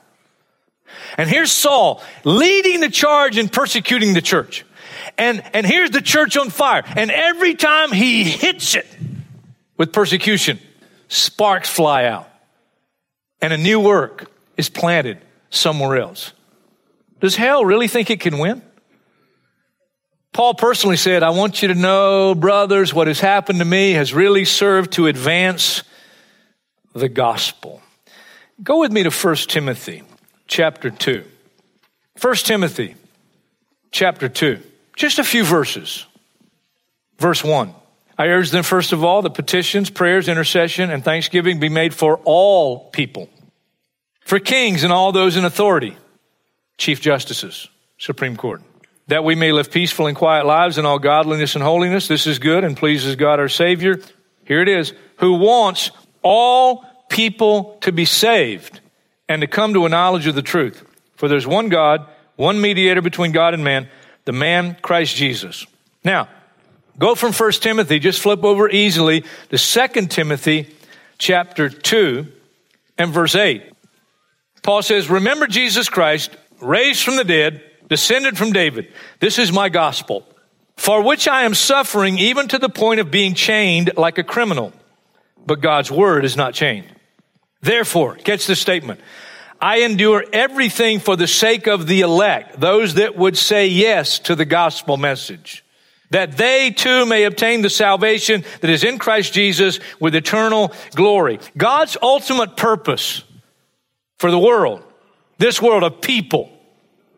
And 1.17 1.29
here's 1.29 1.51
Saul 1.51 2.01
leading 2.23 2.79
the 2.79 2.89
charge 2.89 3.37
in 3.37 3.49
persecuting 3.49 4.13
the 4.13 4.21
church. 4.21 4.65
And, 5.21 5.43
and 5.53 5.67
here's 5.67 5.91
the 5.91 6.01
church 6.01 6.35
on 6.35 6.49
fire. 6.49 6.81
And 6.95 7.11
every 7.11 7.53
time 7.53 7.91
he 7.91 8.23
hits 8.23 8.73
it 8.73 8.87
with 9.77 9.93
persecution, 9.93 10.57
sparks 11.09 11.69
fly 11.69 12.05
out. 12.05 12.27
And 13.39 13.53
a 13.53 13.57
new 13.57 13.79
work 13.79 14.31
is 14.57 14.67
planted 14.67 15.19
somewhere 15.51 15.97
else. 15.97 16.33
Does 17.19 17.35
hell 17.35 17.63
really 17.63 17.87
think 17.87 18.09
it 18.09 18.19
can 18.19 18.39
win? 18.39 18.63
Paul 20.33 20.55
personally 20.55 20.97
said, 20.97 21.21
I 21.21 21.29
want 21.29 21.61
you 21.61 21.67
to 21.67 21.75
know, 21.75 22.33
brothers, 22.33 22.91
what 22.91 23.05
has 23.05 23.19
happened 23.19 23.59
to 23.59 23.65
me 23.65 23.91
has 23.91 24.15
really 24.15 24.43
served 24.43 24.93
to 24.93 25.05
advance 25.05 25.83
the 26.93 27.09
gospel. 27.09 27.83
Go 28.63 28.79
with 28.79 28.91
me 28.91 29.03
to 29.03 29.11
1 29.11 29.35
Timothy 29.35 30.01
chapter 30.47 30.89
2. 30.89 31.23
1 32.19 32.35
Timothy 32.37 32.95
chapter 33.91 34.27
2. 34.27 34.63
Just 35.01 35.17
a 35.17 35.23
few 35.23 35.43
verses. 35.43 36.05
Verse 37.17 37.43
1. 37.43 37.73
I 38.19 38.27
urge 38.27 38.51
them, 38.51 38.61
first 38.61 38.93
of 38.93 39.03
all, 39.03 39.23
that 39.23 39.33
petitions, 39.33 39.89
prayers, 39.89 40.27
intercession, 40.27 40.91
and 40.91 41.03
thanksgiving 41.03 41.59
be 41.59 41.69
made 41.69 41.95
for 41.95 42.17
all 42.23 42.91
people, 42.91 43.27
for 44.19 44.37
kings 44.37 44.83
and 44.83 44.93
all 44.93 45.11
those 45.11 45.37
in 45.37 45.43
authority, 45.43 45.97
chief 46.77 47.01
justices, 47.01 47.67
Supreme 47.97 48.37
Court, 48.37 48.61
that 49.07 49.23
we 49.23 49.33
may 49.33 49.51
live 49.51 49.71
peaceful 49.71 50.05
and 50.05 50.15
quiet 50.15 50.45
lives 50.45 50.77
in 50.77 50.85
all 50.85 50.99
godliness 50.99 51.55
and 51.55 51.63
holiness. 51.63 52.07
This 52.07 52.27
is 52.27 52.37
good 52.37 52.63
and 52.63 52.77
pleases 52.77 53.15
God 53.15 53.39
our 53.39 53.49
Savior. 53.49 53.99
Here 54.45 54.61
it 54.61 54.69
is, 54.69 54.93
who 55.17 55.33
wants 55.33 55.89
all 56.21 56.85
people 57.09 57.79
to 57.81 57.91
be 57.91 58.05
saved 58.05 58.81
and 59.27 59.41
to 59.41 59.47
come 59.47 59.73
to 59.73 59.87
a 59.87 59.89
knowledge 59.89 60.27
of 60.27 60.35
the 60.35 60.43
truth. 60.43 60.85
For 61.15 61.27
there's 61.27 61.47
one 61.47 61.69
God, 61.69 62.07
one 62.35 62.61
mediator 62.61 63.01
between 63.01 63.31
God 63.31 63.55
and 63.55 63.63
man 63.63 63.89
the 64.25 64.31
man 64.31 64.77
Christ 64.81 65.15
Jesus. 65.15 65.65
Now, 66.03 66.29
go 66.97 67.15
from 67.15 67.33
1 67.33 67.51
Timothy, 67.53 67.99
just 67.99 68.21
flip 68.21 68.43
over 68.43 68.69
easily 68.69 69.23
to 69.49 69.57
2 69.57 70.07
Timothy 70.07 70.67
chapter 71.17 71.69
2 71.69 72.27
and 72.97 73.11
verse 73.11 73.35
8. 73.35 73.63
Paul 74.63 74.81
says, 74.81 75.09
Remember 75.09 75.47
Jesus 75.47 75.89
Christ, 75.89 76.35
raised 76.59 77.03
from 77.03 77.15
the 77.15 77.23
dead, 77.23 77.63
descended 77.89 78.37
from 78.37 78.53
David. 78.53 78.91
This 79.19 79.39
is 79.39 79.51
my 79.51 79.69
gospel, 79.69 80.25
for 80.77 81.03
which 81.03 81.27
I 81.27 81.43
am 81.43 81.53
suffering 81.53 82.17
even 82.19 82.47
to 82.49 82.57
the 82.57 82.69
point 82.69 82.99
of 82.99 83.11
being 83.11 83.33
chained 83.33 83.91
like 83.97 84.17
a 84.17 84.23
criminal. 84.23 84.71
But 85.45 85.61
God's 85.61 85.91
word 85.91 86.23
is 86.23 86.37
not 86.37 86.53
chained. 86.53 86.85
Therefore, 87.61 88.15
catch 88.15 88.45
the 88.45 88.55
statement. 88.55 88.99
I 89.61 89.81
endure 89.81 90.25
everything 90.33 90.99
for 90.99 91.15
the 91.15 91.27
sake 91.27 91.67
of 91.67 91.85
the 91.85 92.01
elect, 92.01 92.59
those 92.59 92.95
that 92.95 93.15
would 93.15 93.37
say 93.37 93.67
yes 93.67 94.17
to 94.19 94.35
the 94.35 94.45
gospel 94.45 94.97
message, 94.97 95.63
that 96.09 96.35
they 96.35 96.71
too 96.71 97.05
may 97.05 97.25
obtain 97.25 97.61
the 97.61 97.69
salvation 97.69 98.43
that 98.61 98.69
is 98.71 98.83
in 98.83 98.97
Christ 98.97 99.33
Jesus 99.33 99.79
with 99.99 100.15
eternal 100.15 100.73
glory. 100.95 101.39
God's 101.55 101.95
ultimate 102.01 102.57
purpose 102.57 103.23
for 104.17 104.31
the 104.31 104.39
world, 104.39 104.83
this 105.37 105.61
world 105.61 105.83
of 105.83 106.01
people, 106.01 106.51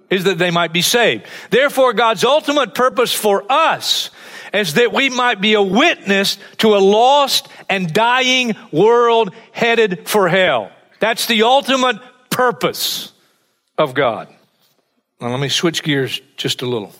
is 0.10 0.25
that 0.25 0.38
they 0.38 0.51
might 0.51 0.73
be 0.73 0.82
saved. 0.82 1.25
Therefore, 1.49 1.93
God's 1.93 2.23
ultimate 2.23 2.75
purpose 2.75 3.13
for 3.13 3.49
us 3.49 4.12
is 4.53 4.75
that 4.75 4.93
we 4.93 5.10
might 5.10 5.41
be 5.41 5.53
a 5.56 5.62
witness 5.62 6.38
to 6.58 6.75
a 6.75 6.77
lost 6.77 7.47
and 7.69 7.91
dying 7.91 8.56
world 8.71 9.34
headed 9.53 10.08
for 10.08 10.27
hell. 10.27 10.71
That's 10.99 11.25
the 11.25 11.43
ultimate 11.43 11.97
purpose 12.34 13.13
of 13.78 13.93
God. 13.93 14.28
Now, 15.22 15.30
let 15.30 15.39
me 15.39 15.50
switch 15.50 15.84
gears 15.84 16.19
just 16.36 16.62
a 16.62 16.65
little. 16.65 16.93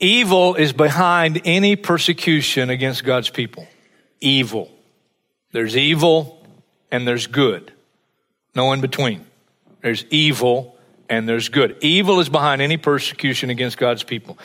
Evil 0.00 0.54
is 0.54 0.72
behind 0.72 1.42
any 1.44 1.76
persecution 1.76 2.70
against 2.70 3.04
God's 3.04 3.30
people. 3.30 3.66
Evil. 4.20 4.70
There's 5.52 5.76
evil 5.76 6.44
and 6.90 7.06
there's 7.06 7.26
good. 7.26 7.72
No 8.54 8.72
in 8.72 8.80
between. 8.80 9.24
There's 9.82 10.04
evil 10.10 10.76
and 11.08 11.28
there's 11.28 11.48
good. 11.48 11.76
Evil 11.80 12.20
is 12.20 12.28
behind 12.28 12.62
any 12.62 12.76
persecution 12.76 13.50
against 13.50 13.76
God's 13.76 14.02
people. 14.02 14.38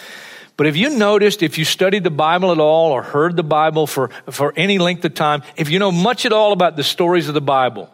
But 0.56 0.68
have 0.68 0.76
you 0.76 0.92
noticed, 0.92 1.42
if 1.42 1.58
you 1.58 1.66
studied 1.66 2.04
the 2.04 2.12
Bible 2.12 2.52
at 2.52 2.60
all 2.60 2.92
or 2.92 3.02
heard 3.02 3.36
the 3.36 3.44
Bible 3.44 3.88
for, 3.88 4.12
for 4.30 4.54
any 4.56 4.78
length 4.78 5.04
of 5.06 5.16
time, 5.16 5.42
if 5.56 5.70
you 5.70 5.80
know 5.80 5.92
much 5.92 6.26
at 6.26 6.34
all 6.34 6.52
about 6.52 6.76
the 6.76 6.84
stories 6.84 7.28
of 7.28 7.34
the 7.34 7.42
Bible, 7.42 7.89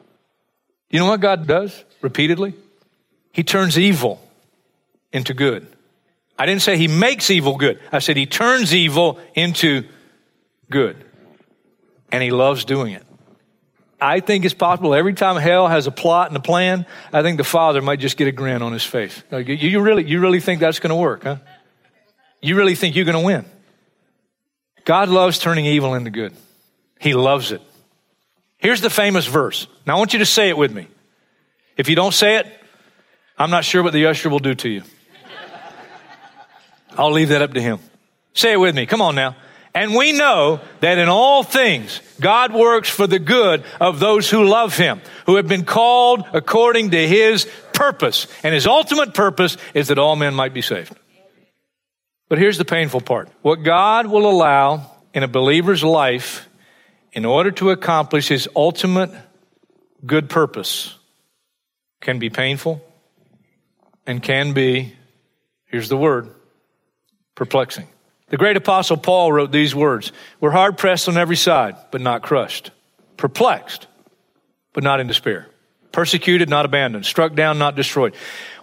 you 0.90 1.00
know 1.00 1.06
what 1.06 1.22
God 1.22 1.48
does 1.48 1.86
repeatedly? 2.02 2.54
He 3.32 3.44
turns 3.44 3.78
evil 3.78 4.22
into 5.12 5.34
good. 5.34 5.68
I 6.38 6.46
didn't 6.46 6.62
say 6.62 6.78
he 6.78 6.88
makes 6.88 7.30
evil 7.30 7.58
good. 7.58 7.80
I 7.92 8.00
said 8.00 8.16
he 8.16 8.26
turns 8.26 8.74
evil 8.74 9.20
into 9.36 9.84
good. 10.70 11.04
And 12.12 12.24
he 12.24 12.32
loves 12.32 12.66
doing 12.66 12.94
it. 12.94 13.06
I 14.02 14.22
think 14.22 14.46
it's 14.46 14.54
possible 14.54 14.96
every 14.96 15.14
time 15.14 15.36
hell 15.36 15.68
has 15.68 15.86
a 15.86 15.92
plot 15.92 16.30
and 16.30 16.38
a 16.38 16.42
plan, 16.42 16.86
I 17.12 17.22
think 17.22 17.38
the 17.38 17.44
father 17.44 17.82
might 17.82 18.00
just 18.00 18.16
get 18.16 18.28
a 18.28 18.32
grin 18.32 18.62
on 18.62 18.72
his 18.72 18.84
face. 18.84 19.22
Like, 19.30 19.48
you, 19.48 19.56
you 19.56 19.82
really, 19.82 20.06
you 20.06 20.22
really 20.22 20.40
think 20.40 20.62
that's 20.62 20.80
going 20.80 20.92
to 20.92 20.96
work, 20.96 21.24
huh? 21.24 21.38
You 22.42 22.56
really 22.56 22.76
think 22.76 22.96
you're 22.96 23.06
going 23.06 23.20
to 23.20 23.26
win? 23.26 23.46
God 24.86 25.10
loves 25.10 25.40
turning 25.40 25.66
evil 25.66 25.94
into 25.94 26.10
good. 26.10 26.34
He 27.00 27.14
loves 27.14 27.52
it. 27.52 27.62
Here's 28.58 28.82
the 28.82 28.90
famous 28.90 29.26
verse. 29.26 29.68
Now 29.86 29.96
I 29.96 30.00
want 30.00 30.14
you 30.14 30.20
to 30.20 30.26
say 30.26 30.50
it 30.50 30.58
with 30.58 30.74
me. 30.74 30.88
If 31.80 31.88
you 31.88 31.96
don't 31.96 32.14
say 32.14 32.36
it, 32.36 32.46
I'm 33.38 33.50
not 33.50 33.64
sure 33.64 33.82
what 33.82 33.94
the 33.94 34.08
usher 34.08 34.30
will 34.30 34.40
do 34.40 34.54
to 34.54 34.68
you. 34.70 34.84
I'll 36.98 37.14
leave 37.14 37.30
that 37.30 37.42
up 37.42 37.54
to 37.54 37.62
him. 37.62 37.80
Say 38.34 38.52
it 38.52 38.58
with 38.58 38.76
me. 38.76 38.86
Come 38.86 39.02
on 39.02 39.16
now. 39.16 39.38
And 39.74 39.96
we 39.96 40.12
know 40.12 40.60
that 40.82 40.98
in 40.98 41.08
all 41.08 41.42
things, 41.42 42.02
God 42.20 42.54
works 42.54 42.90
for 42.90 43.08
the 43.08 43.18
good 43.18 43.64
of 43.80 44.02
those 44.02 44.30
who 44.30 44.44
love 44.44 44.76
Him, 44.76 45.00
who 45.26 45.38
have 45.38 45.48
been 45.48 45.64
called 45.64 46.26
according 46.34 46.92
to 46.92 47.08
His 47.08 47.48
purpose. 47.72 48.28
And 48.44 48.54
His 48.54 48.68
ultimate 48.68 49.14
purpose 49.14 49.56
is 49.74 49.88
that 49.88 50.00
all 50.00 50.18
men 50.18 50.34
might 50.34 50.54
be 50.54 50.62
saved. 50.62 50.94
But 52.28 52.40
here's 52.40 52.58
the 52.58 52.66
painful 52.66 53.02
part. 53.02 53.30
What 53.42 53.64
God 53.64 54.08
will 54.08 54.30
allow 54.30 54.92
in 55.14 55.24
a 55.24 55.30
believer's 55.30 55.84
life 55.84 56.50
in 57.14 57.24
order 57.24 57.52
to 57.52 57.70
accomplish 57.70 58.28
His 58.28 58.50
ultimate 58.54 59.12
good 60.06 60.30
purpose 60.30 60.99
can 62.10 62.18
be 62.18 62.32
painful 62.32 62.82
and 64.08 64.24
can 64.24 64.54
be, 64.54 64.96
here's 65.68 65.90
the 65.90 65.98
word, 65.98 66.34
perplexing. 67.36 67.88
The 68.30 68.38
great 68.38 68.58
apostle 68.58 68.98
Paul 68.98 69.32
wrote 69.32 69.52
these 69.52 69.76
words 69.76 70.12
We're 70.42 70.50
hard 70.50 70.76
pressed 70.76 71.08
on 71.08 71.18
every 71.18 71.36
side, 71.36 71.76
but 71.92 72.02
not 72.02 72.24
crushed, 72.24 72.72
perplexed, 73.16 73.86
but 74.74 74.84
not 74.84 75.00
in 75.00 75.06
despair, 75.06 75.50
persecuted, 75.92 76.50
not 76.50 76.66
abandoned, 76.66 77.06
struck 77.06 77.36
down, 77.36 77.60
not 77.60 77.76
destroyed. 77.76 78.16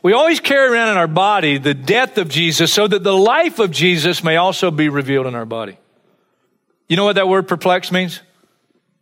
We 0.02 0.12
always 0.12 0.40
carry 0.40 0.72
around 0.72 0.88
in 0.88 0.96
our 0.96 1.06
body 1.06 1.58
the 1.58 1.74
death 1.74 2.18
of 2.18 2.28
Jesus 2.28 2.72
so 2.72 2.88
that 2.88 3.04
the 3.04 3.16
life 3.16 3.60
of 3.60 3.70
Jesus 3.70 4.24
may 4.24 4.34
also 4.34 4.72
be 4.72 4.88
revealed 4.88 5.28
in 5.28 5.36
our 5.36 5.46
body. 5.46 5.78
You 6.88 6.96
know 6.96 7.04
what 7.04 7.14
that 7.14 7.28
word 7.28 7.46
perplexed 7.46 7.92
means? 7.92 8.22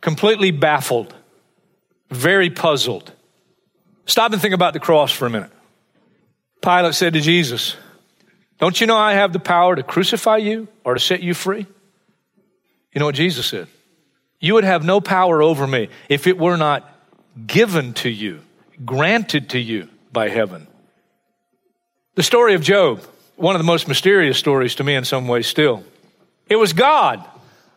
Completely 0.02 0.50
baffled, 0.50 1.14
very 2.10 2.50
puzzled. 2.50 3.13
Stop 4.06 4.32
and 4.32 4.40
think 4.40 4.54
about 4.54 4.72
the 4.72 4.80
cross 4.80 5.12
for 5.12 5.26
a 5.26 5.30
minute. 5.30 5.50
Pilate 6.62 6.94
said 6.94 7.12
to 7.14 7.20
Jesus, 7.20 7.76
don't 8.58 8.80
you 8.80 8.86
know 8.86 8.96
I 8.96 9.14
have 9.14 9.32
the 9.32 9.40
power 9.40 9.74
to 9.76 9.82
crucify 9.82 10.38
you 10.38 10.68
or 10.84 10.94
to 10.94 11.00
set 11.00 11.22
you 11.22 11.34
free? 11.34 11.66
You 12.92 12.98
know 12.98 13.06
what 13.06 13.14
Jesus 13.14 13.46
said? 13.46 13.66
You 14.40 14.54
would 14.54 14.64
have 14.64 14.84
no 14.84 15.00
power 15.00 15.42
over 15.42 15.66
me 15.66 15.88
if 16.08 16.26
it 16.26 16.38
were 16.38 16.56
not 16.56 16.88
given 17.46 17.94
to 17.94 18.08
you, 18.08 18.40
granted 18.84 19.50
to 19.50 19.58
you 19.58 19.88
by 20.12 20.28
heaven. 20.28 20.66
The 22.14 22.22
story 22.22 22.54
of 22.54 22.62
Job, 22.62 23.02
one 23.36 23.56
of 23.56 23.60
the 23.60 23.66
most 23.66 23.88
mysterious 23.88 24.38
stories 24.38 24.76
to 24.76 24.84
me 24.84 24.94
in 24.94 25.04
some 25.04 25.26
ways 25.26 25.46
still. 25.46 25.82
It 26.48 26.56
was 26.56 26.72
God 26.72 27.24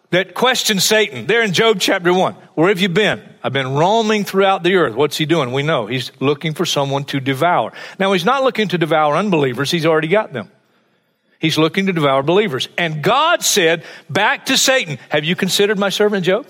that 0.10 0.34
questioned 0.34 0.82
Satan 0.82 1.28
there 1.28 1.44
in 1.44 1.54
Job 1.54 1.80
chapter 1.80 2.14
1. 2.14 2.34
Where 2.56 2.70
have 2.70 2.80
you 2.80 2.90
been? 2.90 3.22
I've 3.44 3.54
been 3.54 3.74
roaming 3.74 4.24
throughout 4.24 4.64
the 4.64 4.76
earth. 4.76 4.96
What's 4.96 5.18
he 5.18 5.26
doing? 5.26 5.52
We 5.52 5.64
know 5.64 5.86
he's 5.88 6.12
looking 6.20 6.54
for 6.54 6.66
someone 6.66 7.04
to 7.06 7.20
devour. 7.20 7.74
Now, 8.00 8.14
he's 8.14 8.26
not 8.26 8.44
looking 8.44 8.70
to 8.70 8.78
devour 8.78 9.16
unbelievers, 9.16 9.72
he's 9.72 9.86
already 9.86 10.08
got 10.08 10.34
them. 10.34 10.52
He's 11.40 11.58
looking 11.58 11.86
to 11.86 11.94
devour 11.94 12.24
believers. 12.24 12.68
And 12.78 13.04
God 13.04 13.44
said 13.44 13.84
back 14.10 14.48
to 14.48 14.58
Satan, 14.58 14.98
Have 15.10 15.24
you 15.24 15.36
considered 15.36 15.78
my 15.78 15.90
servant 15.90 16.26
Job? 16.26 16.48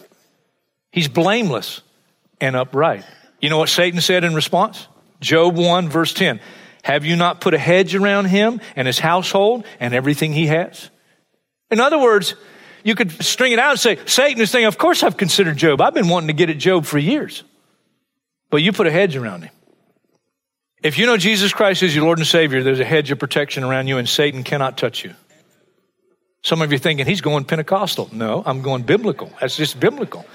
He's 0.91 1.09
blameless 1.09 1.81
and 2.39 2.55
upright. 2.55 3.03
You 3.41 3.49
know 3.49 3.57
what 3.57 3.69
Satan 3.69 3.99
said 3.99 4.23
in 4.23 4.33
response? 4.33 4.87
Job 5.19 5.57
1, 5.57 5.89
verse 5.89 6.13
10. 6.13 6.39
Have 6.83 7.03
you 7.03 7.17
not 7.17 7.41
put 7.41 7.53
a 7.53 7.57
hedge 7.57 7.95
around 7.95 8.25
him 8.25 8.61
and 8.75 8.87
his 8.87 8.97
household 8.97 9.65
and 9.79 9.93
everything 9.93 10.31
he 10.31 10.47
has? 10.47 10.89
In 11.69 11.81
other 11.81 11.99
words, 11.99 12.35
you 12.87 12.95
could 12.95 13.11
string 13.21 13.51
it 13.51 13.59
out 13.59 13.71
and 13.71 13.79
say, 13.81 13.97
Satan 14.05 14.41
is 14.41 14.49
saying, 14.49 14.63
Of 14.63 14.77
course 14.77 15.03
I've 15.03 15.17
considered 15.17 15.57
Job. 15.57 15.81
I've 15.81 15.93
been 15.93 16.07
wanting 16.07 16.27
to 16.27 16.33
get 16.33 16.49
at 16.49 16.57
Job 16.57 16.85
for 16.85 16.97
years. 16.97 17.43
But 18.49 18.61
you 18.61 18.71
put 18.71 18.87
a 18.87 18.91
hedge 18.91 19.17
around 19.17 19.41
him. 19.41 19.51
If 20.81 20.97
you 20.97 21.05
know 21.05 21.17
Jesus 21.17 21.51
Christ 21.51 21.83
is 21.83 21.93
your 21.93 22.05
Lord 22.05 22.17
and 22.17 22.25
Savior, 22.25 22.63
there's 22.63 22.79
a 22.79 22.85
hedge 22.85 23.11
of 23.11 23.19
protection 23.19 23.65
around 23.65 23.87
you 23.87 23.97
and 23.97 24.07
Satan 24.07 24.45
cannot 24.45 24.77
touch 24.77 25.03
you. 25.03 25.13
Some 26.43 26.61
of 26.61 26.71
you 26.71 26.77
are 26.77 26.79
thinking 26.79 27.05
he's 27.05 27.19
going 27.19 27.43
Pentecostal. 27.43 28.09
No, 28.13 28.41
I'm 28.45 28.61
going 28.61 28.83
biblical. 28.83 29.33
That's 29.41 29.57
just 29.57 29.81
biblical. 29.81 30.25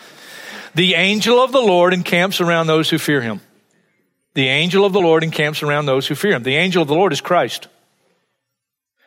The 0.75 0.93
angel 0.93 1.43
of 1.43 1.53
the 1.53 1.61
Lord 1.61 1.95
encamps 1.95 2.43
around 2.43 2.67
those 2.67 2.91
who 2.91 2.99
fear 2.99 3.23
him. 3.23 3.41
The 4.35 4.49
angel 4.49 4.85
of 4.85 4.93
the 4.93 5.01
Lord 5.01 5.25
encamps 5.25 5.63
around 5.63 5.87
those 5.87 6.07
who 6.07 6.15
fear 6.15 6.33
him. 6.33 6.43
The 6.43 6.57
angel 6.57 6.83
of 6.83 6.89
the 6.89 6.95
Lord 6.95 7.15
is 7.15 7.23
Christ. 7.23 7.69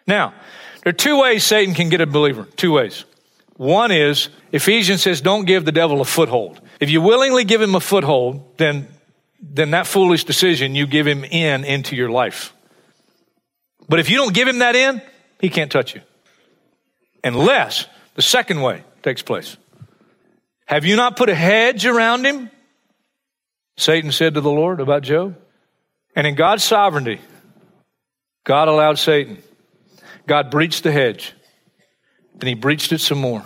Now, 0.08 0.34
there 0.84 0.89
are 0.89 0.93
two 0.93 1.19
ways 1.19 1.43
Satan 1.43 1.75
can 1.75 1.89
get 1.89 2.01
a 2.01 2.08
believer. 2.08 2.47
Two 2.55 2.71
ways. 2.71 3.05
One 3.57 3.91
is 3.91 4.29
Ephesians 4.51 5.01
says, 5.01 5.21
don't 5.21 5.45
give 5.45 5.65
the 5.65 5.71
devil 5.71 6.01
a 6.01 6.05
foothold. 6.05 6.59
If 6.79 6.89
you 6.89 7.01
willingly 7.01 7.45
give 7.45 7.61
him 7.61 7.75
a 7.75 7.79
foothold, 7.79 8.57
then 8.57 8.87
then 9.41 9.71
that 9.71 9.85
foolish 9.85 10.23
decision, 10.23 10.75
you 10.75 10.87
give 10.87 11.05
him 11.05 11.23
in 11.23 11.63
into 11.63 11.95
your 11.95 12.09
life. 12.09 12.53
But 13.87 13.99
if 13.99 14.09
you 14.09 14.17
don't 14.17 14.33
give 14.33 14.47
him 14.47 14.59
that 14.59 14.75
in, 14.75 15.01
he 15.39 15.49
can't 15.49 15.71
touch 15.71 15.93
you. 15.93 16.01
Unless 17.23 17.85
the 18.15 18.21
second 18.21 18.61
way 18.61 18.83
takes 19.03 19.21
place. 19.21 19.57
Have 20.65 20.85
you 20.85 20.95
not 20.95 21.15
put 21.15 21.29
a 21.29 21.35
hedge 21.35 21.85
around 21.85 22.25
him? 22.25 22.49
Satan 23.77 24.11
said 24.11 24.33
to 24.33 24.41
the 24.41 24.49
Lord 24.49 24.79
about 24.79 25.03
Job. 25.03 25.37
And 26.15 26.25
in 26.25 26.35
God's 26.35 26.63
sovereignty, 26.63 27.19
God 28.45 28.67
allowed 28.67 28.97
Satan. 28.97 29.37
God 30.27 30.49
breached 30.49 30.83
the 30.83 30.91
hedge. 30.91 31.33
Then 32.37 32.47
he 32.47 32.53
breached 32.53 32.91
it 32.91 33.01
some 33.01 33.19
more. 33.19 33.43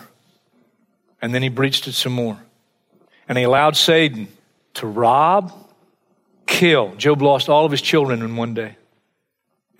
And 1.22 1.34
then 1.34 1.44
he 1.44 1.50
breached 1.50 1.88
it 1.88 1.94
some 1.94 2.14
more. 2.14 2.38
And 3.28 3.38
he 3.38 3.44
allowed 3.44 3.76
Satan 3.76 4.28
to 4.76 4.88
rob, 4.88 5.54
kill. 6.46 6.96
Job 6.96 7.22
lost 7.22 7.50
all 7.50 7.66
of 7.66 7.72
his 7.72 7.82
children 7.82 8.22
in 8.22 8.36
one 8.36 8.54
day 8.54 8.76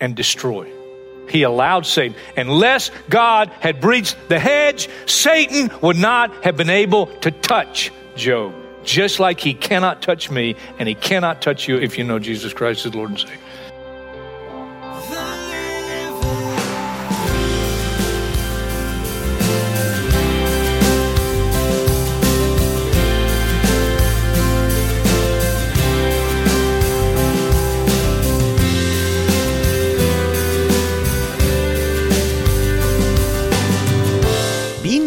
and 0.00 0.14
destroy. 0.14 0.70
He 1.28 1.42
allowed 1.42 1.86
Satan. 1.86 2.16
Unless 2.36 2.90
God 3.08 3.50
had 3.60 3.80
breached 3.80 4.16
the 4.28 4.38
hedge, 4.38 4.88
Satan 5.06 5.70
would 5.80 5.96
not 5.96 6.44
have 6.44 6.56
been 6.56 6.70
able 6.70 7.06
to 7.18 7.30
touch 7.30 7.92
Job. 8.16 8.54
Just 8.82 9.20
like 9.20 9.40
he 9.40 9.54
cannot 9.54 10.02
touch 10.02 10.30
me 10.30 10.56
and 10.78 10.88
he 10.88 10.94
cannot 10.94 11.42
touch 11.42 11.68
you 11.68 11.76
if 11.76 11.98
you 11.98 12.04
know 12.04 12.18
Jesus 12.18 12.52
Christ 12.52 12.86
as 12.86 12.94
Lord 12.94 13.10
and 13.10 13.18
Savior. 13.18 13.39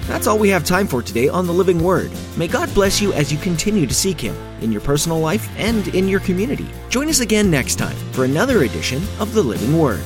That's 0.08 0.28
all 0.28 0.40
we 0.40 0.50
have 0.50 0.64
time 0.64 0.88
for 0.88 1.02
today 1.02 1.28
on 1.28 1.46
the 1.46 1.54
Living 1.54 1.84
Word. 1.84 2.12
May 2.38 2.48
God 2.48 2.74
bless 2.74 3.02
you 3.02 3.14
as 3.14 3.32
you 3.32 3.38
continue 3.38 3.86
to 3.86 3.94
seek 3.94 4.20
Him 4.20 4.36
in 4.62 4.72
your 4.72 4.82
personal 4.82 5.20
life 5.20 5.50
and 5.58 5.88
in 5.90 6.08
your 6.08 6.20
community. 6.22 6.68
Join 6.90 7.10
us 7.10 7.20
again 7.20 7.52
next 7.52 7.76
time 7.76 7.96
for 8.14 8.26
another 8.26 8.64
edition 8.64 9.02
of 9.20 9.34
the 9.34 9.44
Living 9.44 9.78
Word. 9.78 10.02